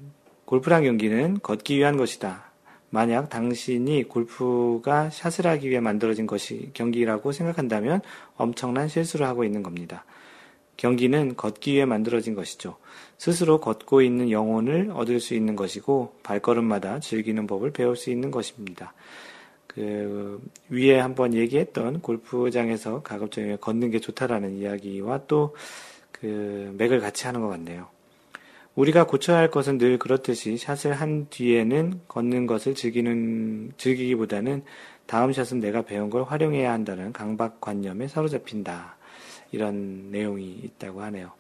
골프란 0.48 0.86
경기는 0.86 1.42
걷기 1.44 1.78
위한 1.78 1.98
것이다. 1.98 2.46
만약 2.90 3.30
당신이 3.30 4.06
골프가 4.06 5.10
샷을 5.10 5.46
하기 5.46 5.70
위해 5.70 5.82
만들어진 5.82 6.26
것이 6.26 6.70
경기라고 6.74 7.34
생각한다면 7.34 8.00
엄청난 8.38 8.88
실수를 8.88 9.28
하고 9.28 9.44
있는 9.44 9.62
겁니다. 9.62 10.06
경기는 10.78 11.36
걷기 11.36 11.74
위해 11.74 11.84
만들어진 11.84 12.34
것이죠. 12.34 12.78
스스로 13.18 13.60
걷고 13.60 14.02
있는 14.02 14.32
영혼을 14.32 14.90
얻을 14.94 15.20
수 15.20 15.34
있는 15.34 15.58
것이고 15.58 16.14
발걸음마다 16.24 17.02
즐기는 17.02 17.46
법을 17.46 17.72
배울 17.72 17.98
수 17.98 18.10
있는 18.10 18.32
것입니다. 18.32 18.94
그 19.68 20.42
위에 20.70 20.98
한번 20.98 21.34
얘기했던 21.34 22.00
골프장에서 22.00 23.02
가급적이면 23.04 23.60
걷는 23.60 23.92
게 23.92 24.00
좋다라는 24.00 24.56
이야기와 24.56 25.26
또 25.28 25.54
그 26.20 26.74
맥을 26.78 27.00
같이 27.00 27.26
하는 27.26 27.42
것 27.42 27.50
같네요. 27.50 27.88
우리가 28.78 29.08
고쳐야 29.08 29.38
할 29.38 29.50
것은 29.50 29.80
늘 29.80 29.98
그렇듯이 29.98 30.56
샷을 30.56 30.94
한 30.94 31.26
뒤에는 31.32 32.02
걷는 32.08 32.46
것을 32.46 32.76
즐기는, 32.76 33.72
즐기기보다는 33.76 34.64
다음 35.08 35.34
샷은 35.34 35.60
내가 35.60 35.82
배운 35.82 36.12
걸 36.12 36.22
활용해야 36.22 36.72
한다는 36.72 37.12
강박관념에 37.12 38.08
사로잡힌다. 38.08 38.98
이런 39.52 40.12
내용이 40.12 40.52
있다고 40.64 41.02
하네요. 41.02 41.32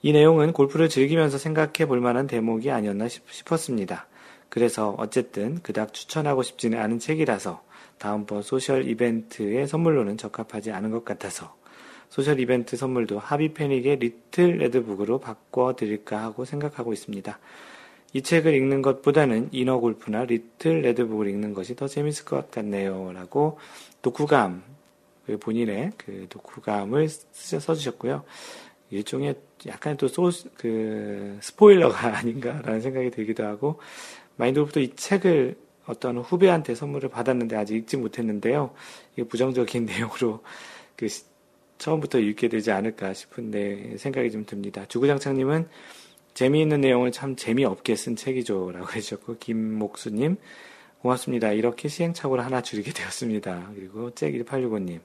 이 0.00 0.12
내용은 0.12 0.54
골프를 0.54 0.88
즐기면서 0.88 1.36
생각해 1.36 1.86
볼 1.86 2.00
만한 2.00 2.26
대목이 2.26 2.70
아니었나 2.70 3.08
싶었습니다. 3.08 4.06
그래서 4.48 4.94
어쨌든 4.96 5.60
그닥 5.62 5.92
추천하고 5.92 6.42
싶지는 6.42 6.80
않은 6.80 7.00
책이라서 7.00 7.62
다음번 7.98 8.40
social 8.40 8.88
이벤트의 8.88 9.68
선물로는 9.68 10.16
적합하지 10.16 10.72
않은 10.72 10.90
것 10.90 11.04
같아서 11.04 11.59
social 12.10 12.40
이벤트 12.40 12.76
선물도 12.76 13.18
하비 13.18 13.54
페닉의 13.54 13.96
Little 13.96 14.58
Red 14.58 14.75
Book으로 14.75 15.20
바꿔드릴까 15.20 16.22
하고 16.22 16.44
생각하고 16.44 16.92
있습니다. 16.92 17.38
이 18.12 18.22
책을 18.22 18.52
읽는 18.54 18.82
것보다는 18.82 19.50
이너 19.52 19.78
골프나 19.78 20.24
리틀 20.24 20.82
레드북을 20.82 21.28
읽는 21.28 21.54
것이 21.54 21.76
더 21.76 21.86
재밌을 21.86 22.24
것 22.24 22.50
같네요. 22.50 23.12
라고 23.12 23.58
독후감, 24.02 24.64
그 25.26 25.38
본인의 25.38 25.92
그 25.96 26.26
독후감을 26.28 27.08
써주셨고요. 27.08 28.24
일종의 28.90 29.36
약간 29.68 29.96
또 29.96 30.08
소, 30.08 30.30
그, 30.56 31.38
스포일러가 31.40 32.16
아닌가라는 32.18 32.80
생각이 32.80 33.10
들기도 33.12 33.44
하고, 33.44 33.78
마인드 34.34 34.58
골프도 34.58 34.80
이 34.80 34.96
책을 34.96 35.56
어떤 35.86 36.18
후배한테 36.18 36.74
선물을 36.74 37.08
받았는데 37.08 37.56
아직 37.56 37.76
읽지 37.76 37.96
못했는데요. 37.96 38.74
이게 39.12 39.22
부정적인 39.22 39.84
내용으로 39.86 40.42
그 40.96 41.06
처음부터 41.80 42.18
읽게 42.18 42.48
되지 42.48 42.70
않을까 42.70 43.14
싶은데 43.14 43.96
생각이 43.96 44.30
좀 44.30 44.44
듭니다. 44.44 44.84
주구장창님은 44.86 45.66
재미있는 46.34 46.82
내용을 46.82 47.10
참 47.10 47.34
재미없게 47.34 47.96
쓴 47.96 48.14
책이죠. 48.16 48.70
라고 48.72 48.86
해주셨고, 48.94 49.38
김목수님, 49.38 50.36
고맙습니다. 51.00 51.52
이렇게 51.52 51.88
시행착오를 51.88 52.44
하나 52.44 52.62
줄이게 52.62 52.92
되었습니다. 52.94 53.72
그리고 53.74 54.10
잭1865님, 54.10 55.00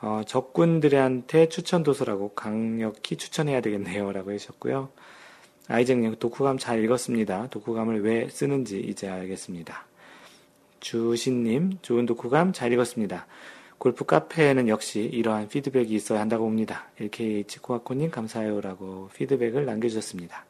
어, 0.00 0.22
적군들한테 0.26 1.48
추천 1.48 1.82
도서라고 1.82 2.30
강력히 2.30 3.16
추천해야 3.16 3.60
되겠네요. 3.60 4.10
라고 4.12 4.32
해주셨고요. 4.32 4.88
아이쟁님, 5.68 6.16
독후감 6.18 6.58
잘 6.58 6.82
읽었습니다. 6.82 7.48
독후감을 7.50 8.02
왜 8.02 8.28
쓰는지 8.28 8.80
이제 8.80 9.08
알겠습니다. 9.08 9.86
주신님, 10.80 11.78
좋은 11.82 12.06
독후감 12.06 12.52
잘 12.54 12.72
읽었습니다. 12.72 13.26
골프 13.82 14.04
카페에는 14.04 14.68
역시 14.68 15.00
이러한 15.00 15.48
피드백이 15.48 15.92
있어야 15.92 16.20
한다고 16.20 16.44
봅니다. 16.44 16.86
LKH 17.00 17.58
코아코님 17.58 18.12
감사해요라고 18.12 19.10
피드백을 19.12 19.66
남겨주셨습니다. 19.66 20.46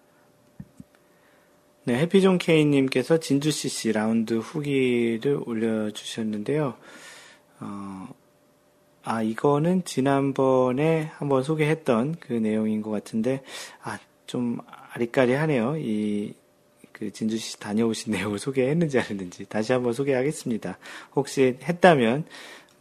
네, 1.85 1.99
해피존 2.01 2.37
K님께서 2.37 3.21
진주CC 3.21 3.93
라운드 3.93 4.35
후기를 4.35 5.41
올려주셨는데요. 5.47 6.75
어, 7.61 8.09
아, 9.03 9.23
이거는 9.23 9.85
지난번에 9.87 11.11
한번 11.15 11.43
소개했던 11.43 12.17
그 12.21 12.35
내용인 12.35 12.83
것 12.83 12.91
같은데, 12.91 13.43
아, 13.83 13.99
좀 14.27 14.59
아리까리하네요. 14.93 15.79
이, 15.79 16.35
그 16.93 17.11
진주씨 17.11 17.59
다녀오신 17.59 18.13
내용을 18.13 18.39
소개했는지 18.39 18.99
안 18.99 19.07
했는지 19.07 19.47
다시 19.47 19.73
한번 19.73 19.95
소개하겠습니다. 19.95 20.79
혹시 21.17 21.57
했다면 21.63 22.27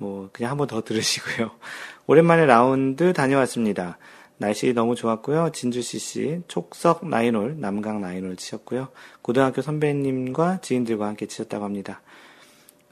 뭐 0.02 0.30
그냥 0.34 0.50
한 0.52 0.58
번 0.58 0.68
더 0.68 0.82
들으시고요. 0.82 1.52
오랜만에 2.08 2.46
라운드 2.48 3.14
다녀왔습니다. 3.14 4.00
날씨 4.38 4.74
너무 4.74 4.96
좋았고요. 4.96 5.52
진주 5.54 5.84
CC 5.84 6.42
촉석 6.48 7.08
나인홀 7.08 7.58
남강 7.60 8.02
나인홀 8.02 8.36
치셨고요. 8.36 8.88
고등학교 9.22 9.62
선배님과 9.62 10.62
지인들과 10.62 11.06
함께 11.06 11.28
치셨다고 11.28 11.64
합니다. 11.64 12.02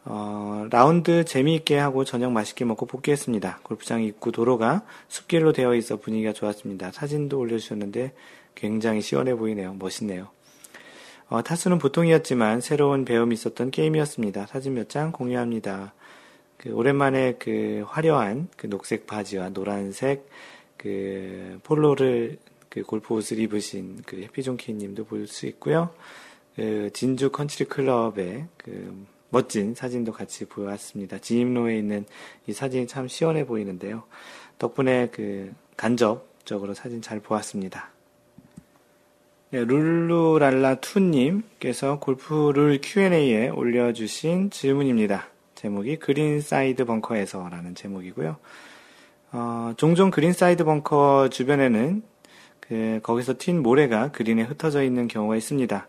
어, 0.05 0.67
라운드 0.69 1.25
재미있게 1.25 1.77
하고 1.79 2.03
저녁 2.05 2.31
맛있게 2.31 2.63
먹고 2.65 2.85
복귀했습니다. 2.85 3.61
골프장 3.63 4.03
입구 4.03 4.31
도로가 4.31 4.83
숲길로 5.07 5.51
되어 5.51 5.73
있어 5.75 5.97
분위기가 5.97 6.31
좋았습니다. 6.31 6.91
사진도 6.91 7.39
올려주셨는데 7.39 8.13
굉장히 8.53 9.01
시원해 9.01 9.33
보이네요. 9.35 9.73
멋있네요. 9.79 10.29
어, 11.29 11.41
타수는 11.43 11.79
보통이었지만 11.79 12.61
새로운 12.61 13.05
배움이 13.05 13.33
있었던 13.33 13.71
게임이었습니다. 13.71 14.45
사진 14.45 14.75
몇 14.75 14.87
장 14.89 15.11
공유합니다. 15.11 15.93
그 16.59 16.71
오랜만에 16.71 17.33
그 17.39 17.83
화려한 17.87 18.49
그 18.57 18.69
녹색 18.69 19.07
바지와 19.07 19.49
노란색 19.49 20.29
그 20.77 21.59
폴로를 21.63 22.37
그 22.69 22.83
골프 22.83 23.15
옷을 23.15 23.39
입으신 23.39 24.03
그 24.05 24.21
해피존키 24.21 24.73
님도 24.73 25.05
볼 25.05 25.25
수 25.25 25.47
있고요. 25.47 25.89
그 26.55 26.91
진주 26.93 27.31
컨트리 27.31 27.67
클럽의 27.69 28.45
그 28.57 29.07
멋진 29.29 29.73
사진도 29.73 30.11
같이 30.11 30.45
보았습니다. 30.45 31.17
지임로에 31.19 31.77
있는 31.77 32.05
이 32.45 32.53
사진이 32.53 32.85
참 32.87 33.07
시원해 33.07 33.45
보이는데요. 33.45 34.03
덕분에 34.57 35.07
그 35.11 35.53
간접적으로 35.77 36.73
사진 36.73 37.01
잘 37.01 37.21
보았습니다. 37.21 37.91
네, 39.51 39.63
룰루랄라2님께서 39.65 42.01
골프 42.01 42.55
룰 42.55 42.81
Q&A에 42.83 43.47
올려주신 43.49 44.49
질문입니다. 44.49 45.29
제목이 45.59 45.97
그린 45.97 46.39
사이드 46.39 46.85
벙커에서라는 46.85 47.75
제목이고요. 47.75 48.37
어, 49.33 49.73
종종 49.75 50.09
그린 50.09 50.31
사이드 50.31 50.63
벙커 50.63 51.27
주변에는 51.29 52.01
그 52.61 53.01
거기서 53.03 53.33
튄 53.33 53.59
모래가 53.59 54.09
그린에 54.11 54.43
흩어져 54.43 54.83
있는 54.83 55.09
경우가 55.09 55.35
있습니다. 55.35 55.87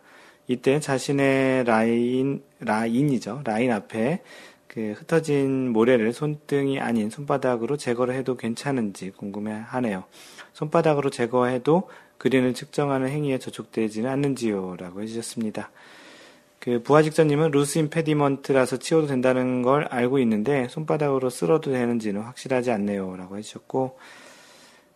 이때 0.48 0.80
자신의 0.80 1.64
라인 1.64 2.42
라인이죠. 2.58 3.42
라인 3.44 3.70
앞에 3.70 4.24
그 4.66 4.94
흩어진 4.96 5.70
모래를 5.70 6.12
손등이 6.12 6.80
아닌 6.80 7.08
손바닥으로 7.08 7.76
제거를 7.76 8.14
해도 8.14 8.36
괜찮은지 8.36 9.10
궁금해하네요. 9.10 10.02
손바닥으로 10.52 11.10
제거해도 11.10 11.88
그린을 12.18 12.54
측정하는 12.54 13.08
행위에 13.08 13.38
저촉되지는 13.38 14.10
않는지요? 14.10 14.76
라고 14.80 15.00
해주셨습니다. 15.00 15.70
그 16.60 16.82
부하 16.82 17.02
직전님은 17.02 17.52
loose 17.52 17.78
impediment라서 17.78 18.76
치워도 18.76 19.06
된다는 19.06 19.62
걸 19.62 19.84
알고 19.84 20.18
있는데 20.20 20.68
손바닥으로 20.68 21.30
쓸어도 21.30 21.72
되는지는 21.72 22.20
확실하지 22.20 22.70
않네요라고 22.70 23.38
해주셨고 23.38 23.98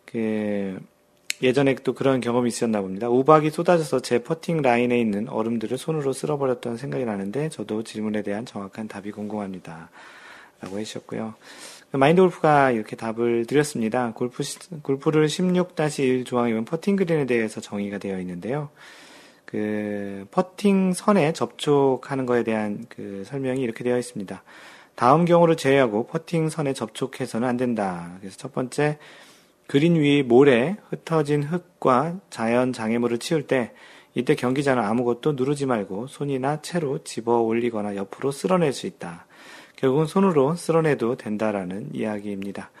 그 0.05 0.79
예전에 1.41 1.75
또 1.83 1.93
그런 1.93 2.21
경험이 2.21 2.49
있었나 2.49 2.81
봅니다. 2.81 3.09
우박이 3.09 3.49
쏟아져서 3.49 4.01
제 4.01 4.19
퍼팅 4.23 4.61
라인에 4.61 4.97
있는 4.99 5.27
얼음들을 5.27 5.77
손으로 5.77 6.13
쓸어버렸던 6.13 6.77
생각이 6.77 7.03
나는데 7.03 7.49
저도 7.49 7.83
질문에 7.83 8.21
대한 8.21 8.45
정확한 8.45 8.87
답이 8.87 9.11
궁금합니다. 9.11 9.89
라고 10.61 10.79
해주셨고요. 10.79 11.33
그 11.91 11.97
마인드 11.97 12.21
골프가 12.21 12.71
이렇게 12.71 12.95
답을 12.95 13.45
드렸습니다. 13.47 14.13
골프, 14.13 14.43
골프 14.83 15.12
룰 15.12 15.27
16-1 15.27 16.25
조항이면 16.25 16.65
퍼팅 16.65 16.95
그린에 16.95 17.25
대해서 17.25 17.59
정의가 17.59 17.97
되어 17.97 18.19
있는데요. 18.19 18.69
그 19.45 20.25
퍼팅 20.31 20.93
선에 20.93 21.33
접촉하는 21.33 22.25
것에 22.25 22.43
대한 22.43 22.85
그 22.89 23.23
설명이 23.25 23.61
이렇게 23.61 23.83
되어 23.83 23.97
있습니다. 23.97 24.43
다음 24.95 25.25
경우를 25.25 25.57
제외하고 25.57 26.07
퍼팅 26.07 26.49
선에 26.49 26.73
접촉해서는 26.73 27.47
안 27.47 27.57
된다. 27.57 28.17
그래서 28.19 28.37
첫 28.37 28.53
번째 28.53 28.97
그린 29.67 29.95
위 29.95 30.23
모래 30.23 30.77
흩어진 30.89 31.43
흙과 31.43 32.19
자연 32.29 32.71
장애물을 32.71 33.17
치울 33.19 33.47
때 33.47 33.71
이때 34.13 34.35
경기자는 34.35 34.81
아무것도 34.81 35.33
누르지 35.33 35.65
말고 35.65 36.07
손이나 36.07 36.61
채로 36.61 37.03
집어 37.03 37.39
올리거나 37.39 37.95
옆으로 37.95 38.31
쓸어낼 38.31 38.71
수 38.71 38.87
있다. 38.87 39.25
결국은 39.75 40.05
손으로 40.05 40.55
쓸어내도 40.55 41.17
된다라는 41.17 41.89
이야기입니다. 41.93 42.71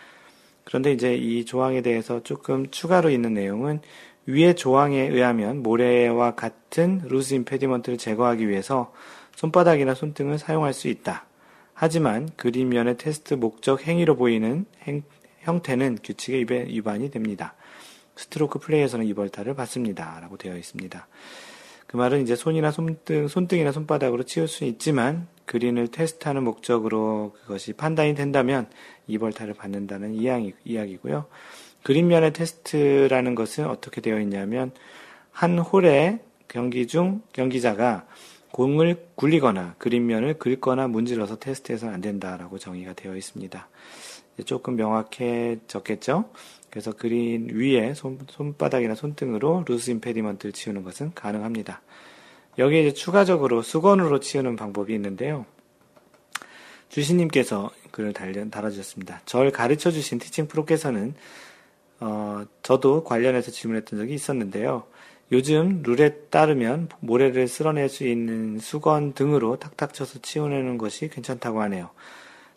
그런데 0.63 0.93
이제 0.93 1.15
이 1.15 1.45
조항에 1.45 1.81
대해서 1.81 2.23
조금 2.23 2.69
추가로 2.71 3.09
있는 3.09 3.33
내용은 3.33 3.81
위의 4.25 4.55
조항에 4.55 5.01
의하면 5.01 5.61
모래와 5.61 6.35
같은 6.35 7.01
loose 7.05 7.35
impediment를 7.35 7.97
제거하기 7.97 8.47
위해서 8.49 8.93
손바닥이나 9.35 9.93
손등을 9.93 10.39
사용할 10.39 10.73
수 10.73 10.87
있다. 10.87 11.25
하지만 11.73 12.29
그린 12.37 12.65
면의 12.65 12.97
테스트 12.97 13.33
목적 13.33 13.85
행위로 13.85 14.15
보이는 14.15 14.65
행, 14.83 15.03
형태는 15.41 15.99
규칙에 16.03 16.45
위반이 16.49 17.11
됩니다. 17.11 17.53
스트로크 18.15 18.59
플레이에서는 18.59 19.05
이벌타를 19.07 19.53
받습니다. 19.55 20.19
라고 20.21 20.37
되어 20.37 20.55
있습니다. 20.55 21.07
그 21.87 21.97
말은 21.97 22.23
이제 22.23 22.35
손이나 22.35 22.71
손등, 22.71 23.27
손등이나 23.27 23.71
손바닥으로 23.71 24.23
치울 24.23 24.47
수 24.47 24.63
있지만 24.63 25.27
그린을 25.45 25.89
테스트하는 25.89 26.43
목적으로 26.43 27.35
그것이 27.41 27.73
판단이 27.73 28.15
된다면 28.15 28.67
이벌타를 29.07 29.53
받는다는 29.53 30.15
이야기, 30.15 30.53
이야기고요. 30.63 31.25
그린 31.85 32.07
면의 32.07 32.33
테스트라는 32.33 33.35
것은 33.35 33.67
어떻게 33.67 34.01
되어 34.01 34.19
있냐면 34.19 34.71
한 35.31 35.59
홀의 35.59 36.19
경기 36.47 36.87
중 36.87 37.21
경기자가 37.31 38.07
공을 38.51 39.05
굴리거나 39.13 39.75
그린 39.77 40.04
면을 40.04 40.39
긁거나 40.39 40.87
문질러서 40.87 41.37
테스트해서는 41.37 41.93
안 41.93 42.01
된다라고 42.01 42.57
정의가 42.57 42.93
되어 42.93 43.15
있습니다. 43.15 43.69
조금 44.45 44.75
명확해졌겠죠? 44.77 46.31
그래서 46.71 46.91
그린 46.91 47.49
위에 47.51 47.93
손, 47.93 48.17
손바닥이나 48.31 48.95
손등으로 48.95 49.63
loose 49.67 49.91
impediment를 49.91 50.53
치우는 50.53 50.83
것은 50.83 51.11
가능합니다. 51.13 51.83
여기에 52.57 52.81
이제 52.81 52.93
추가적으로 52.93 53.61
수건으로 53.61 54.21
치우는 54.21 54.55
방법이 54.55 54.91
있는데요. 54.95 55.45
주신님께서 56.89 57.69
글을 57.91 58.13
달아주셨습니다. 58.13 59.21
절 59.25 59.51
가르쳐 59.51 59.91
주신 59.91 60.17
티칭 60.17 60.47
프로께서는 60.47 61.13
어, 61.99 62.43
저도 62.61 63.03
관련해서 63.03 63.51
질문했던 63.51 63.99
적이 63.99 64.13
있었는데요. 64.13 64.83
요즘 65.31 65.81
룰에 65.83 66.15
따르면 66.29 66.89
모래를 66.99 67.47
쓸어낼 67.47 67.89
수 67.89 68.05
있는 68.05 68.59
수건 68.59 69.13
등으로 69.13 69.57
탁탁 69.57 69.93
쳐서 69.93 70.19
치워내는 70.21 70.77
것이 70.77 71.09
괜찮다고 71.09 71.61
하네요. 71.63 71.89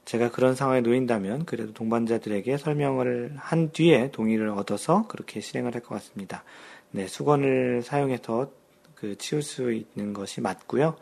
제가 0.05 0.31
그런 0.31 0.55
상황에 0.55 0.81
놓인다면 0.81 1.45
그래도 1.45 1.73
동반자들에게 1.75 2.57
설명을 2.59 3.35
한 3.37 3.73
뒤에 3.73 4.11
동의를 4.11 4.49
얻어서 4.51 5.07
그렇게 5.09 5.41
실행을 5.41 5.75
할 5.75 5.83
것 5.83 5.95
같습니다. 5.97 6.45
네, 6.91 7.07
수건을 7.07 7.83
사용해서 7.83 8.51
그 8.95 9.17
치울 9.19 9.43
수 9.43 9.73
있는 9.73 10.13
것이 10.15 10.41
맞고요. 10.41 10.97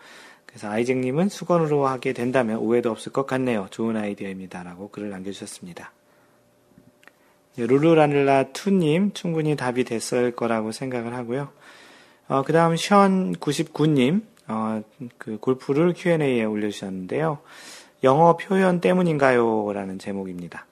그래서 0.47 0.69
아이잭님은 0.71 1.29
수건으로 1.29 1.87
하게 1.87 2.13
된다면 2.13 2.59
오해도 2.59 2.91
없을 2.91 3.13
것 3.13 3.27
같네요. 3.27 3.69
좋은 3.71 3.97
아이디어입니다. 3.97 4.63
라고 4.65 4.89
글을 4.91 5.11
남겨주셨습니다. 5.11 5.93
룰루라늘라2님 7.57 9.15
충분히 9.15 9.57
답이 9.57 9.85
됐을 9.85 10.33
거라고 10.33 10.73
생각을 10.73 11.15
하고요. 11.15 11.49
어, 12.29 12.43
그 12.43 12.53
다음 12.53 12.75
션99님, 12.75 14.23
어, 14.49 14.83
그 15.19 15.39
골프를 15.39 15.95
Q&A에 15.97 16.45
올려주셨는데요. 16.45 17.39
영어 18.05 18.37
표현 18.37 18.81
때문인가요? 18.81 19.73
라는 19.73 19.99
제목입니다. 19.99 20.67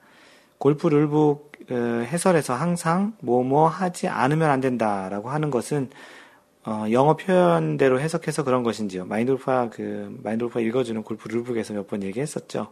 골프 0.57 0.87
룰북 0.87 1.51
어, 1.71 1.75
해설에서 1.75 2.53
항상 2.53 3.13
뭐뭐 3.21 3.67
하지 3.67 4.07
않으면 4.07 4.49
안 4.49 4.61
된다라고 4.61 5.29
하는 5.29 5.49
것은 5.49 5.89
어, 6.65 6.85
영어 6.91 7.15
표현대로 7.15 7.99
해석해서 7.99 8.43
그런 8.43 8.63
것인지요. 8.63 9.05
마인돌파 9.05 9.69
그 9.69 10.17
마인돌파 10.23 10.59
읽어주는 10.59 11.01
골프 11.03 11.27
룰북에서 11.27 11.73
몇 11.73 11.87
번 11.87 12.03
얘기했었죠. 12.03 12.71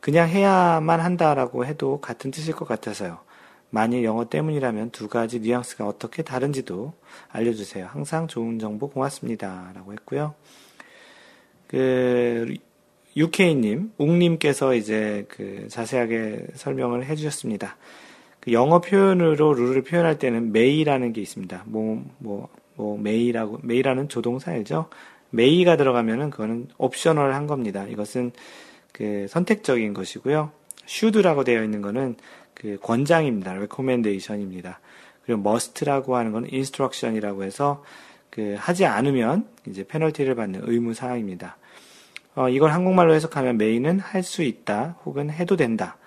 그냥 0.00 0.28
해야만 0.28 1.00
한다라고 1.00 1.64
해도 1.64 2.00
같은 2.00 2.32
뜻일 2.32 2.54
것 2.54 2.66
같아서요. 2.66 3.18
만일 3.74 4.04
영어 4.04 4.28
때문이라면 4.28 4.90
두 4.90 5.08
가지 5.08 5.40
뉘앙스가 5.40 5.86
어떻게 5.86 6.22
다른지도 6.22 6.92
알려주세요. 7.30 7.86
항상 7.86 8.28
좋은 8.28 8.58
정보 8.58 8.90
고맙습니다. 8.90 9.72
라고 9.74 9.94
했고요. 9.94 10.34
그, 11.68 12.54
UK님, 13.16 13.92
웅님께서 13.96 14.74
이제 14.74 15.24
그 15.28 15.68
자세하게 15.70 16.48
설명을 16.54 17.06
해주셨습니다. 17.06 17.78
그 18.40 18.52
영어 18.52 18.82
표현으로 18.82 19.54
룰을 19.54 19.82
표현할 19.82 20.18
때는 20.18 20.52
may라는 20.52 21.14
게 21.14 21.22
있습니다. 21.22 21.62
뭐, 21.64 22.04
뭐, 22.18 22.50
뭐, 22.74 22.98
may라고, 22.98 23.60
may라는 23.62 24.10
조동사이죠. 24.10 24.90
may가 25.30 25.78
들어가면은 25.78 26.28
그거는 26.28 26.68
optional 26.76 27.32
한 27.32 27.46
겁니다. 27.46 27.86
이것은 27.86 28.32
그 28.92 29.24
선택적인 29.30 29.94
것이고요. 29.94 30.52
should라고 30.86 31.44
되어 31.44 31.64
있는 31.64 31.80
거는 31.80 32.16
그 32.54 32.78
권장입니다. 32.82 33.52
recommendation입니다. 33.52 34.80
그리고 35.24 35.40
must라고 35.40 36.16
하는 36.16 36.32
건 36.32 36.44
instruction이라고 36.44 37.44
해서 37.44 37.82
그 38.30 38.56
하지 38.58 38.86
않으면 38.86 39.46
이제 39.66 39.84
페널티를 39.86 40.34
받는 40.34 40.62
의무 40.64 40.94
사항입니다. 40.94 41.56
어, 42.34 42.48
이걸 42.48 42.72
한국말로 42.72 43.14
해석하면 43.14 43.58
may는 43.58 44.00
할 44.00 44.22
수 44.22 44.42
있다 44.42 44.96
혹은 45.04 45.30
해도 45.30 45.56
된다. 45.56 45.98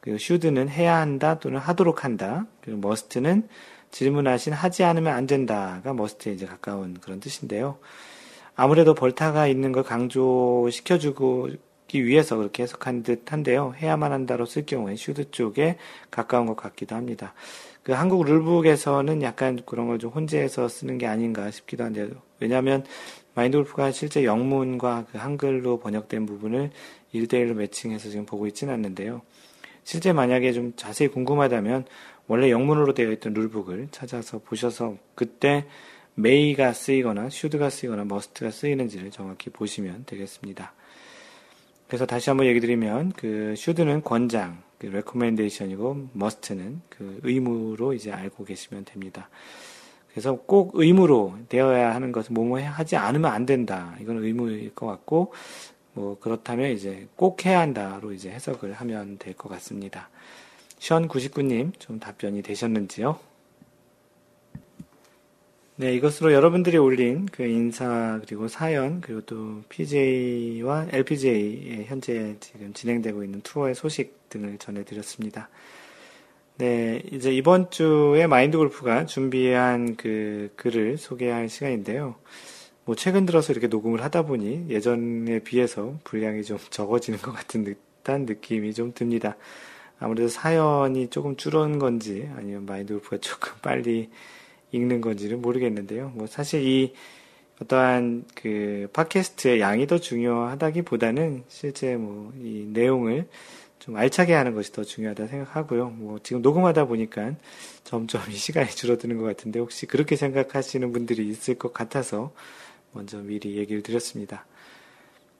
그리고 0.00 0.16
should는 0.16 0.68
해야 0.68 0.96
한다 0.96 1.38
또는 1.38 1.58
하도록 1.58 2.04
한다. 2.04 2.46
그리고 2.62 2.78
must는 2.78 3.48
질문하신 3.90 4.52
하지 4.52 4.84
않으면 4.84 5.12
안 5.14 5.26
된다가 5.26 5.90
must에 5.90 6.32
이제 6.32 6.46
가까운 6.46 6.94
그런 7.00 7.20
뜻인데요. 7.20 7.78
아무래도 8.54 8.94
벌타가 8.94 9.46
있는 9.46 9.72
걸 9.72 9.82
강조시켜주고 9.82 11.50
위해서 11.94 12.36
그렇게 12.36 12.62
해석한 12.64 13.02
듯 13.02 13.32
한데요. 13.32 13.74
해야만 13.76 14.12
한다로 14.12 14.46
쓸 14.46 14.66
경우에 14.66 14.96
should 14.96 15.30
쪽에 15.30 15.78
가까운 16.10 16.46
것 16.46 16.56
같기도 16.56 16.96
합니다. 16.96 17.34
그 17.82 17.92
한국 17.92 18.24
rule 18.24 18.49
book에서는 18.49 19.22
약간 19.22 19.60
그런 19.64 19.86
걸 19.86 19.98
좀 19.98 20.10
혼재해서 20.10 20.68
쓰는 20.68 20.98
게 20.98 21.06
아닌가 21.06 21.50
싶기도 21.50 21.84
한데요. 21.84 22.08
왜냐하면 22.40 22.84
마인드 23.34 23.56
골프가 23.56 23.92
실제 23.92 24.24
영문과 24.24 25.06
그 25.12 25.18
한글로 25.18 25.78
번역된 25.78 26.26
부분을 26.26 26.70
1대1로 27.14 27.54
매칭해서 27.54 28.10
지금 28.10 28.26
보고 28.26 28.46
있지는 28.46 28.74
않는데요. 28.74 29.22
실제 29.84 30.12
만약에 30.12 30.52
좀 30.52 30.72
자세히 30.74 31.08
궁금하다면 31.08 31.84
원래 32.26 32.50
영문으로 32.50 32.92
되어 32.94 33.12
있던 33.12 33.34
룰북을 33.34 33.88
찾아서 33.92 34.40
보셔서 34.40 34.96
그때 35.14 35.66
메이가 36.14 36.72
쓰이거나 36.72 37.30
슈드가 37.30 37.70
쓰이거나 37.70 38.04
머스트가 38.04 38.50
쓰이는지를 38.50 39.10
정확히 39.10 39.50
보시면 39.50 40.04
되겠습니다. 40.06 40.72
그래서 41.88 42.04
다시 42.06 42.30
한번 42.30 42.46
얘기 42.46 42.60
드리면 42.60 43.12
그 43.16 43.54
should는 43.56 44.02
권장, 44.02 44.62
그 44.78 44.86
recommendation이고 44.86 46.08
must는 46.14 46.82
그 46.88 47.20
의무로 47.22 47.92
이제 47.92 48.10
알고 48.12 48.44
계시면 48.44 48.84
됩니다. 48.84 49.28
그래서 50.10 50.34
꼭 50.34 50.72
의무로 50.74 51.36
되어야 51.48 51.94
하는 51.94 52.10
것은 52.10 52.34
뭐뭐 52.34 52.60
하지 52.60 52.96
않으면 52.96 53.30
안 53.30 53.46
된다. 53.46 53.94
이건 54.00 54.24
의무일 54.24 54.74
것 54.74 54.86
같고 54.86 55.32
뭐 55.92 56.18
그렇다면 56.18 56.70
이제 56.72 57.06
꼭 57.16 57.44
해야 57.46 57.60
한다로 57.60 58.12
이제 58.12 58.30
해석을 58.30 58.72
하면 58.74 59.18
될 59.18 59.34
것 59.34 59.48
같습니다. 59.50 60.08
션 60.78 61.08
99님 61.08 61.78
좀 61.78 61.98
답변이 62.00 62.42
되셨는지요? 62.42 63.18
네, 65.78 65.92
이것으로 65.94 66.32
여러분들이 66.32 66.78
올린 66.78 67.26
그 67.26 67.44
인사 67.44 68.18
그리고 68.24 68.48
사연 68.48 69.02
그리고 69.02 69.20
또 69.26 69.62
PJ와 69.68 70.86
LPGA의 70.90 71.84
현재 71.84 72.34
지금 72.40 72.72
진행되고 72.72 73.22
있는 73.22 73.42
투어의 73.42 73.74
소식 73.74 74.30
등을 74.30 74.56
전해드렸습니다. 74.56 75.50
네, 76.56 77.02
이제 77.12 77.30
이번 77.30 77.70
주에 77.70 78.26
마인드 78.26 78.56
골프가 78.56 79.04
준비한 79.04 79.96
그 79.96 80.50
글을 80.56 80.96
소개할 80.96 81.50
시간인데요. 81.50 82.14
뭐 82.86 82.94
최근 82.94 83.26
들어서 83.26 83.52
이렇게 83.52 83.66
녹음을 83.66 84.02
하다 84.02 84.22
보니 84.22 84.70
예전에 84.70 85.40
비해서 85.40 85.98
분량이 86.04 86.42
좀 86.42 86.56
적어지는 86.70 87.18
것 87.18 87.32
같은 87.32 87.64
듯한 87.64 88.24
느낌이 88.24 88.72
좀 88.72 88.94
듭니다. 88.94 89.36
아무래도 89.98 90.28
사연이 90.28 91.08
조금 91.08 91.36
줄은 91.36 91.78
건지 91.78 92.30
아니면 92.34 92.64
마인드 92.64 92.94
골프가 92.94 93.18
조금 93.18 93.52
빨리 93.60 94.08
읽는 94.72 95.00
건지는 95.00 95.40
모르겠는데요. 95.42 96.12
뭐 96.14 96.26
사실 96.26 96.66
이 96.66 96.92
어떠한 97.62 98.24
그 98.34 98.88
팟캐스트의 98.92 99.60
양이 99.60 99.86
더 99.86 99.98
중요하다기보다는 99.98 101.44
실제 101.48 101.96
뭐 101.96 102.32
이 102.42 102.66
내용을 102.72 103.26
좀 103.78 103.96
알차게 103.96 104.34
하는 104.34 104.54
것이 104.54 104.72
더 104.72 104.82
중요하다 104.82 105.28
생각하고요. 105.28 105.90
뭐 105.90 106.18
지금 106.22 106.42
녹음하다 106.42 106.86
보니까 106.86 107.34
점점 107.84 108.20
이 108.30 108.34
시간이 108.34 108.70
줄어드는 108.70 109.16
것 109.16 109.24
같은데 109.24 109.60
혹시 109.60 109.86
그렇게 109.86 110.16
생각하시는 110.16 110.92
분들이 110.92 111.28
있을 111.28 111.54
것 111.54 111.72
같아서 111.72 112.32
먼저 112.92 113.18
미리 113.18 113.56
얘기를 113.56 113.82
드렸습니다. 113.82 114.44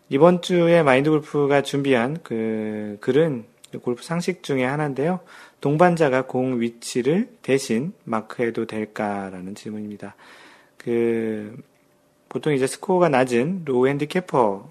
이번 0.09 0.43
주에 0.43 0.85
마인드 0.85 1.11
골프가 1.11 1.63
준비한 1.63 2.19
그 2.23 2.99
글은 3.01 3.45
골프 3.83 4.03
상식 4.03 4.43
중에 4.43 4.65
하나인데요. 4.65 5.21
동반자가 5.61 6.27
공 6.27 6.61
위치를 6.61 7.29
대신 7.43 7.93
마크해도 8.05 8.67
될까라는 8.67 9.55
질문입니다. 9.55 10.17
그 10.77 11.57
보통 12.29 12.53
이제 12.53 12.67
스코어가 12.67 13.09
낮은 13.09 13.63
low 13.65 13.87
handicapper 13.89 14.71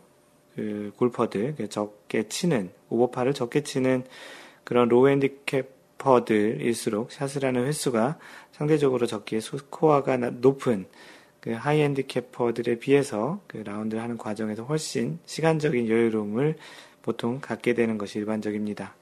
그 0.56 0.94
골퍼들 0.98 1.56
그 1.58 1.68
적게 1.70 2.28
치는 2.28 2.70
오버파를 2.89 3.34
적게 3.34 3.63
치는 3.63 4.04
그런 4.63 4.88
low 4.88 5.08
handicapper들일수록 5.10 7.12
샷을 7.12 7.44
하는 7.46 7.65
횟수가 7.65 8.20
상대적으로 8.52 9.06
적기에 9.06 9.41
스코어가 9.41 10.18
높은 10.18 10.86
그 11.41 11.52
high 11.52 11.82
handicapper들에 11.82 12.80
비해서 12.80 13.41
그 13.48 13.58
라운드를 13.58 14.02
하는 14.02 14.18
과정에서 14.18 14.63
훨씬 14.63 15.20
시간적인 15.26 15.89
여유로움을 15.89 16.56
보통 17.06 17.39
갖게 17.39 17.76
되는 17.76 18.00
것이 18.00 18.18
일반적입니다. 18.18 18.96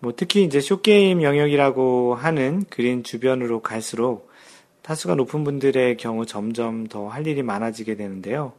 뭐 0.00 0.14
특히 0.16 0.42
이제 0.42 0.58
short 0.58 0.94
game 0.94 1.22
영역이라고 1.22 2.14
하는 2.14 2.64
그린 2.70 3.04
주변으로 3.04 3.60
갈수록 3.60 4.30
타수가 4.80 5.14
높은 5.16 5.44
분들의 5.44 5.98
경우 5.98 6.24
점점 6.24 6.86
더 6.86 7.08
할 7.08 7.26
일이 7.26 7.42
많아지게 7.42 7.96
되는데요. 7.96 8.54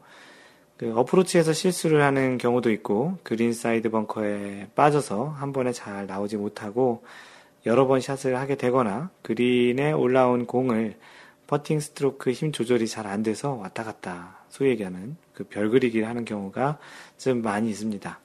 그 0.78 0.94
어프로치에서 0.96 1.54
실수를 1.54 2.04
하는 2.04 2.38
경우도 2.38 2.70
있고 2.72 3.18
그린 3.24 3.52
사이드 3.52 3.90
벙커에 3.90 4.68
빠져서 4.76 5.30
한 5.30 5.52
번에 5.52 5.72
잘 5.72 6.06
나오지 6.06 6.38
못하고 6.38 7.04
여러 7.66 7.88
번 7.88 8.00
샷을 8.00 8.38
하게 8.38 8.56
되거나 8.56 9.10
그린에 9.24 9.92
올라온 9.92 10.46
공을 10.46 10.98
퍼팅 11.48 11.80
스트로크 11.80 12.32
힘 12.32 12.52
조절이 12.52 12.88
잘 12.88 13.08
안 13.08 13.24
돼서 13.24 13.54
왔다 13.54 13.84
갔다 13.84 14.39
소위 14.50 14.72
얘기하는 14.72 15.16
그 15.34 15.44
별 15.46 15.70
그리기를 15.70 16.08
하는 16.08 16.26
경우가 16.26 16.80
좀 17.18 17.42
많이 17.42 17.70
있습니다. 17.70 18.20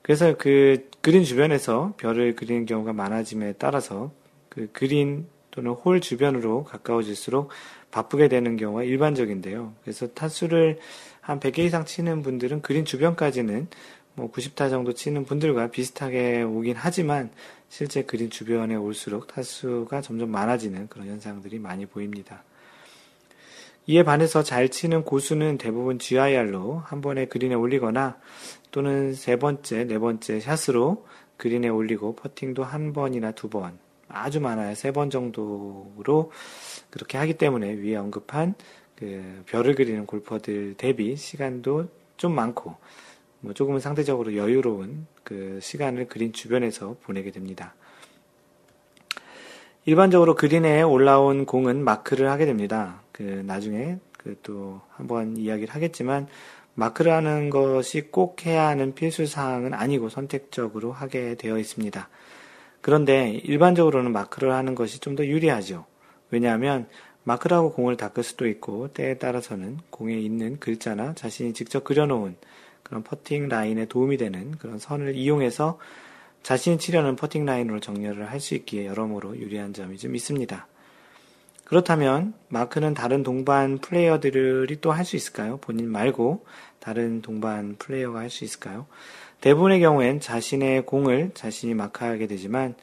그래서 0.00 0.36
그 0.36 0.88
그린 1.00 1.22
주변에서 1.24 1.94
별을 1.96 2.34
그리는 2.34 2.66
경우가 2.66 2.92
많아짐에 2.92 3.54
따라서 3.58 4.12
그 4.48 4.68
그린 4.72 5.26
또는 5.50 5.72
홀 5.72 6.00
주변으로 6.00 6.64
가까워질수록 6.64 7.50
바쁘게 7.90 8.28
되는 8.28 8.56
경우가 8.56 8.84
일반적인데요. 8.84 9.74
그래서 9.82 10.08
타수를 10.08 10.78
한 11.20 11.38
100개 11.38 11.58
이상 11.58 11.84
치는 11.84 12.22
분들은 12.22 12.62
그린 12.62 12.84
주변까지는 12.84 13.68
뭐 14.14 14.30
90타 14.30 14.70
정도 14.70 14.92
치는 14.92 15.24
분들과 15.24 15.70
비슷하게 15.70 16.42
오긴 16.42 16.74
하지만 16.76 17.30
실제 17.68 18.02
그린 18.02 18.30
주변에 18.30 18.74
올수록 18.74 19.26
타수가 19.28 20.00
점점 20.00 20.30
많아지는 20.30 20.88
그런 20.88 21.08
현상들이 21.08 21.58
많이 21.58 21.86
보입니다. 21.86 22.42
이에 23.86 24.04
반해서 24.04 24.44
잘 24.44 24.68
치는 24.68 25.02
고수는 25.02 25.58
대부분 25.58 25.98
GIR로 25.98 26.82
한 26.84 27.00
번에 27.00 27.26
그린에 27.26 27.56
올리거나 27.56 28.16
또는 28.70 29.12
세 29.14 29.36
번째, 29.36 29.84
네 29.84 29.98
번째 29.98 30.38
샷으로 30.38 31.04
그린에 31.36 31.68
올리고 31.68 32.14
퍼팅도 32.14 32.62
한 32.62 32.92
번이나 32.92 33.32
두 33.32 33.48
번, 33.48 33.78
아주 34.08 34.40
많아요. 34.40 34.76
세번 34.76 35.10
정도로 35.10 36.30
그렇게 36.90 37.18
하기 37.18 37.34
때문에 37.34 37.72
위에 37.72 37.96
언급한 37.96 38.54
그 38.94 39.42
별을 39.46 39.74
그리는 39.74 40.06
골퍼들 40.06 40.74
대비 40.76 41.16
시간도 41.16 41.88
좀 42.16 42.36
많고 42.36 42.76
뭐 43.40 43.52
조금은 43.52 43.80
상대적으로 43.80 44.36
여유로운 44.36 45.08
그 45.24 45.58
시간을 45.60 46.06
그린 46.06 46.32
주변에서 46.32 46.96
보내게 47.02 47.32
됩니다. 47.32 47.74
일반적으로 49.84 50.36
그린에 50.36 50.82
올라온 50.82 51.44
공은 51.44 51.82
마크를 51.82 52.30
하게 52.30 52.46
됩니다. 52.46 53.01
그 53.12 53.22
나중에 53.46 53.98
그 54.18 54.36
또 54.42 54.80
한번 54.90 55.36
이야기를 55.36 55.74
하겠지만 55.74 56.28
마크를 56.74 57.12
하는 57.12 57.50
것이 57.50 58.02
꼭 58.10 58.46
해야 58.46 58.68
하는 58.68 58.94
필수 58.94 59.26
사항은 59.26 59.74
아니고 59.74 60.08
선택적으로 60.08 60.92
하게 60.92 61.34
되어 61.34 61.58
있습니다. 61.58 62.08
그런데 62.80 63.30
일반적으로는 63.44 64.12
마크를 64.12 64.52
하는 64.52 64.74
것이 64.74 64.98
좀 65.00 65.16
더 65.16 65.26
유리하죠. 65.26 65.84
왜냐하면 66.30 66.86
마크를 67.24 67.56
하고 67.56 67.72
공을 67.72 67.96
닦을 67.96 68.22
수도 68.24 68.48
있고 68.48 68.88
때에 68.92 69.18
따라서는 69.18 69.78
공에 69.90 70.18
있는 70.18 70.58
글자나 70.58 71.14
자신이 71.14 71.52
직접 71.52 71.84
그려놓은 71.84 72.36
그런 72.82 73.02
퍼팅 73.02 73.48
라인에 73.48 73.86
도움이 73.86 74.16
되는 74.16 74.52
그런 74.52 74.78
선을 74.78 75.14
이용해서 75.16 75.78
자신이 76.42 76.78
치려는 76.78 77.16
퍼팅 77.16 77.44
라인으로 77.44 77.80
정렬을 77.80 78.30
할 78.30 78.40
수 78.40 78.54
있기에 78.54 78.86
여러모로 78.86 79.36
유리한 79.38 79.72
점이 79.72 79.98
좀 79.98 80.16
있습니다. 80.16 80.66
그렇다면 81.72 82.34
마크는 82.48 82.92
다른 82.92 83.22
동반 83.22 83.78
플레이어들이 83.78 84.78
또 84.82 84.92
할 84.92 85.06
수 85.06 85.16
있을까요? 85.16 85.56
본인 85.56 85.90
말고 85.90 86.44
다른 86.80 87.22
동반 87.22 87.76
플레이어가 87.78 88.18
할 88.18 88.28
수 88.28 88.44
있을까요? 88.44 88.86
대부분의 89.40 89.80
경우엔 89.80 90.20
자신의 90.20 90.84
공을 90.84 91.30
자신이 91.32 91.72
마크하게 91.72 92.26
되지만 92.26 92.74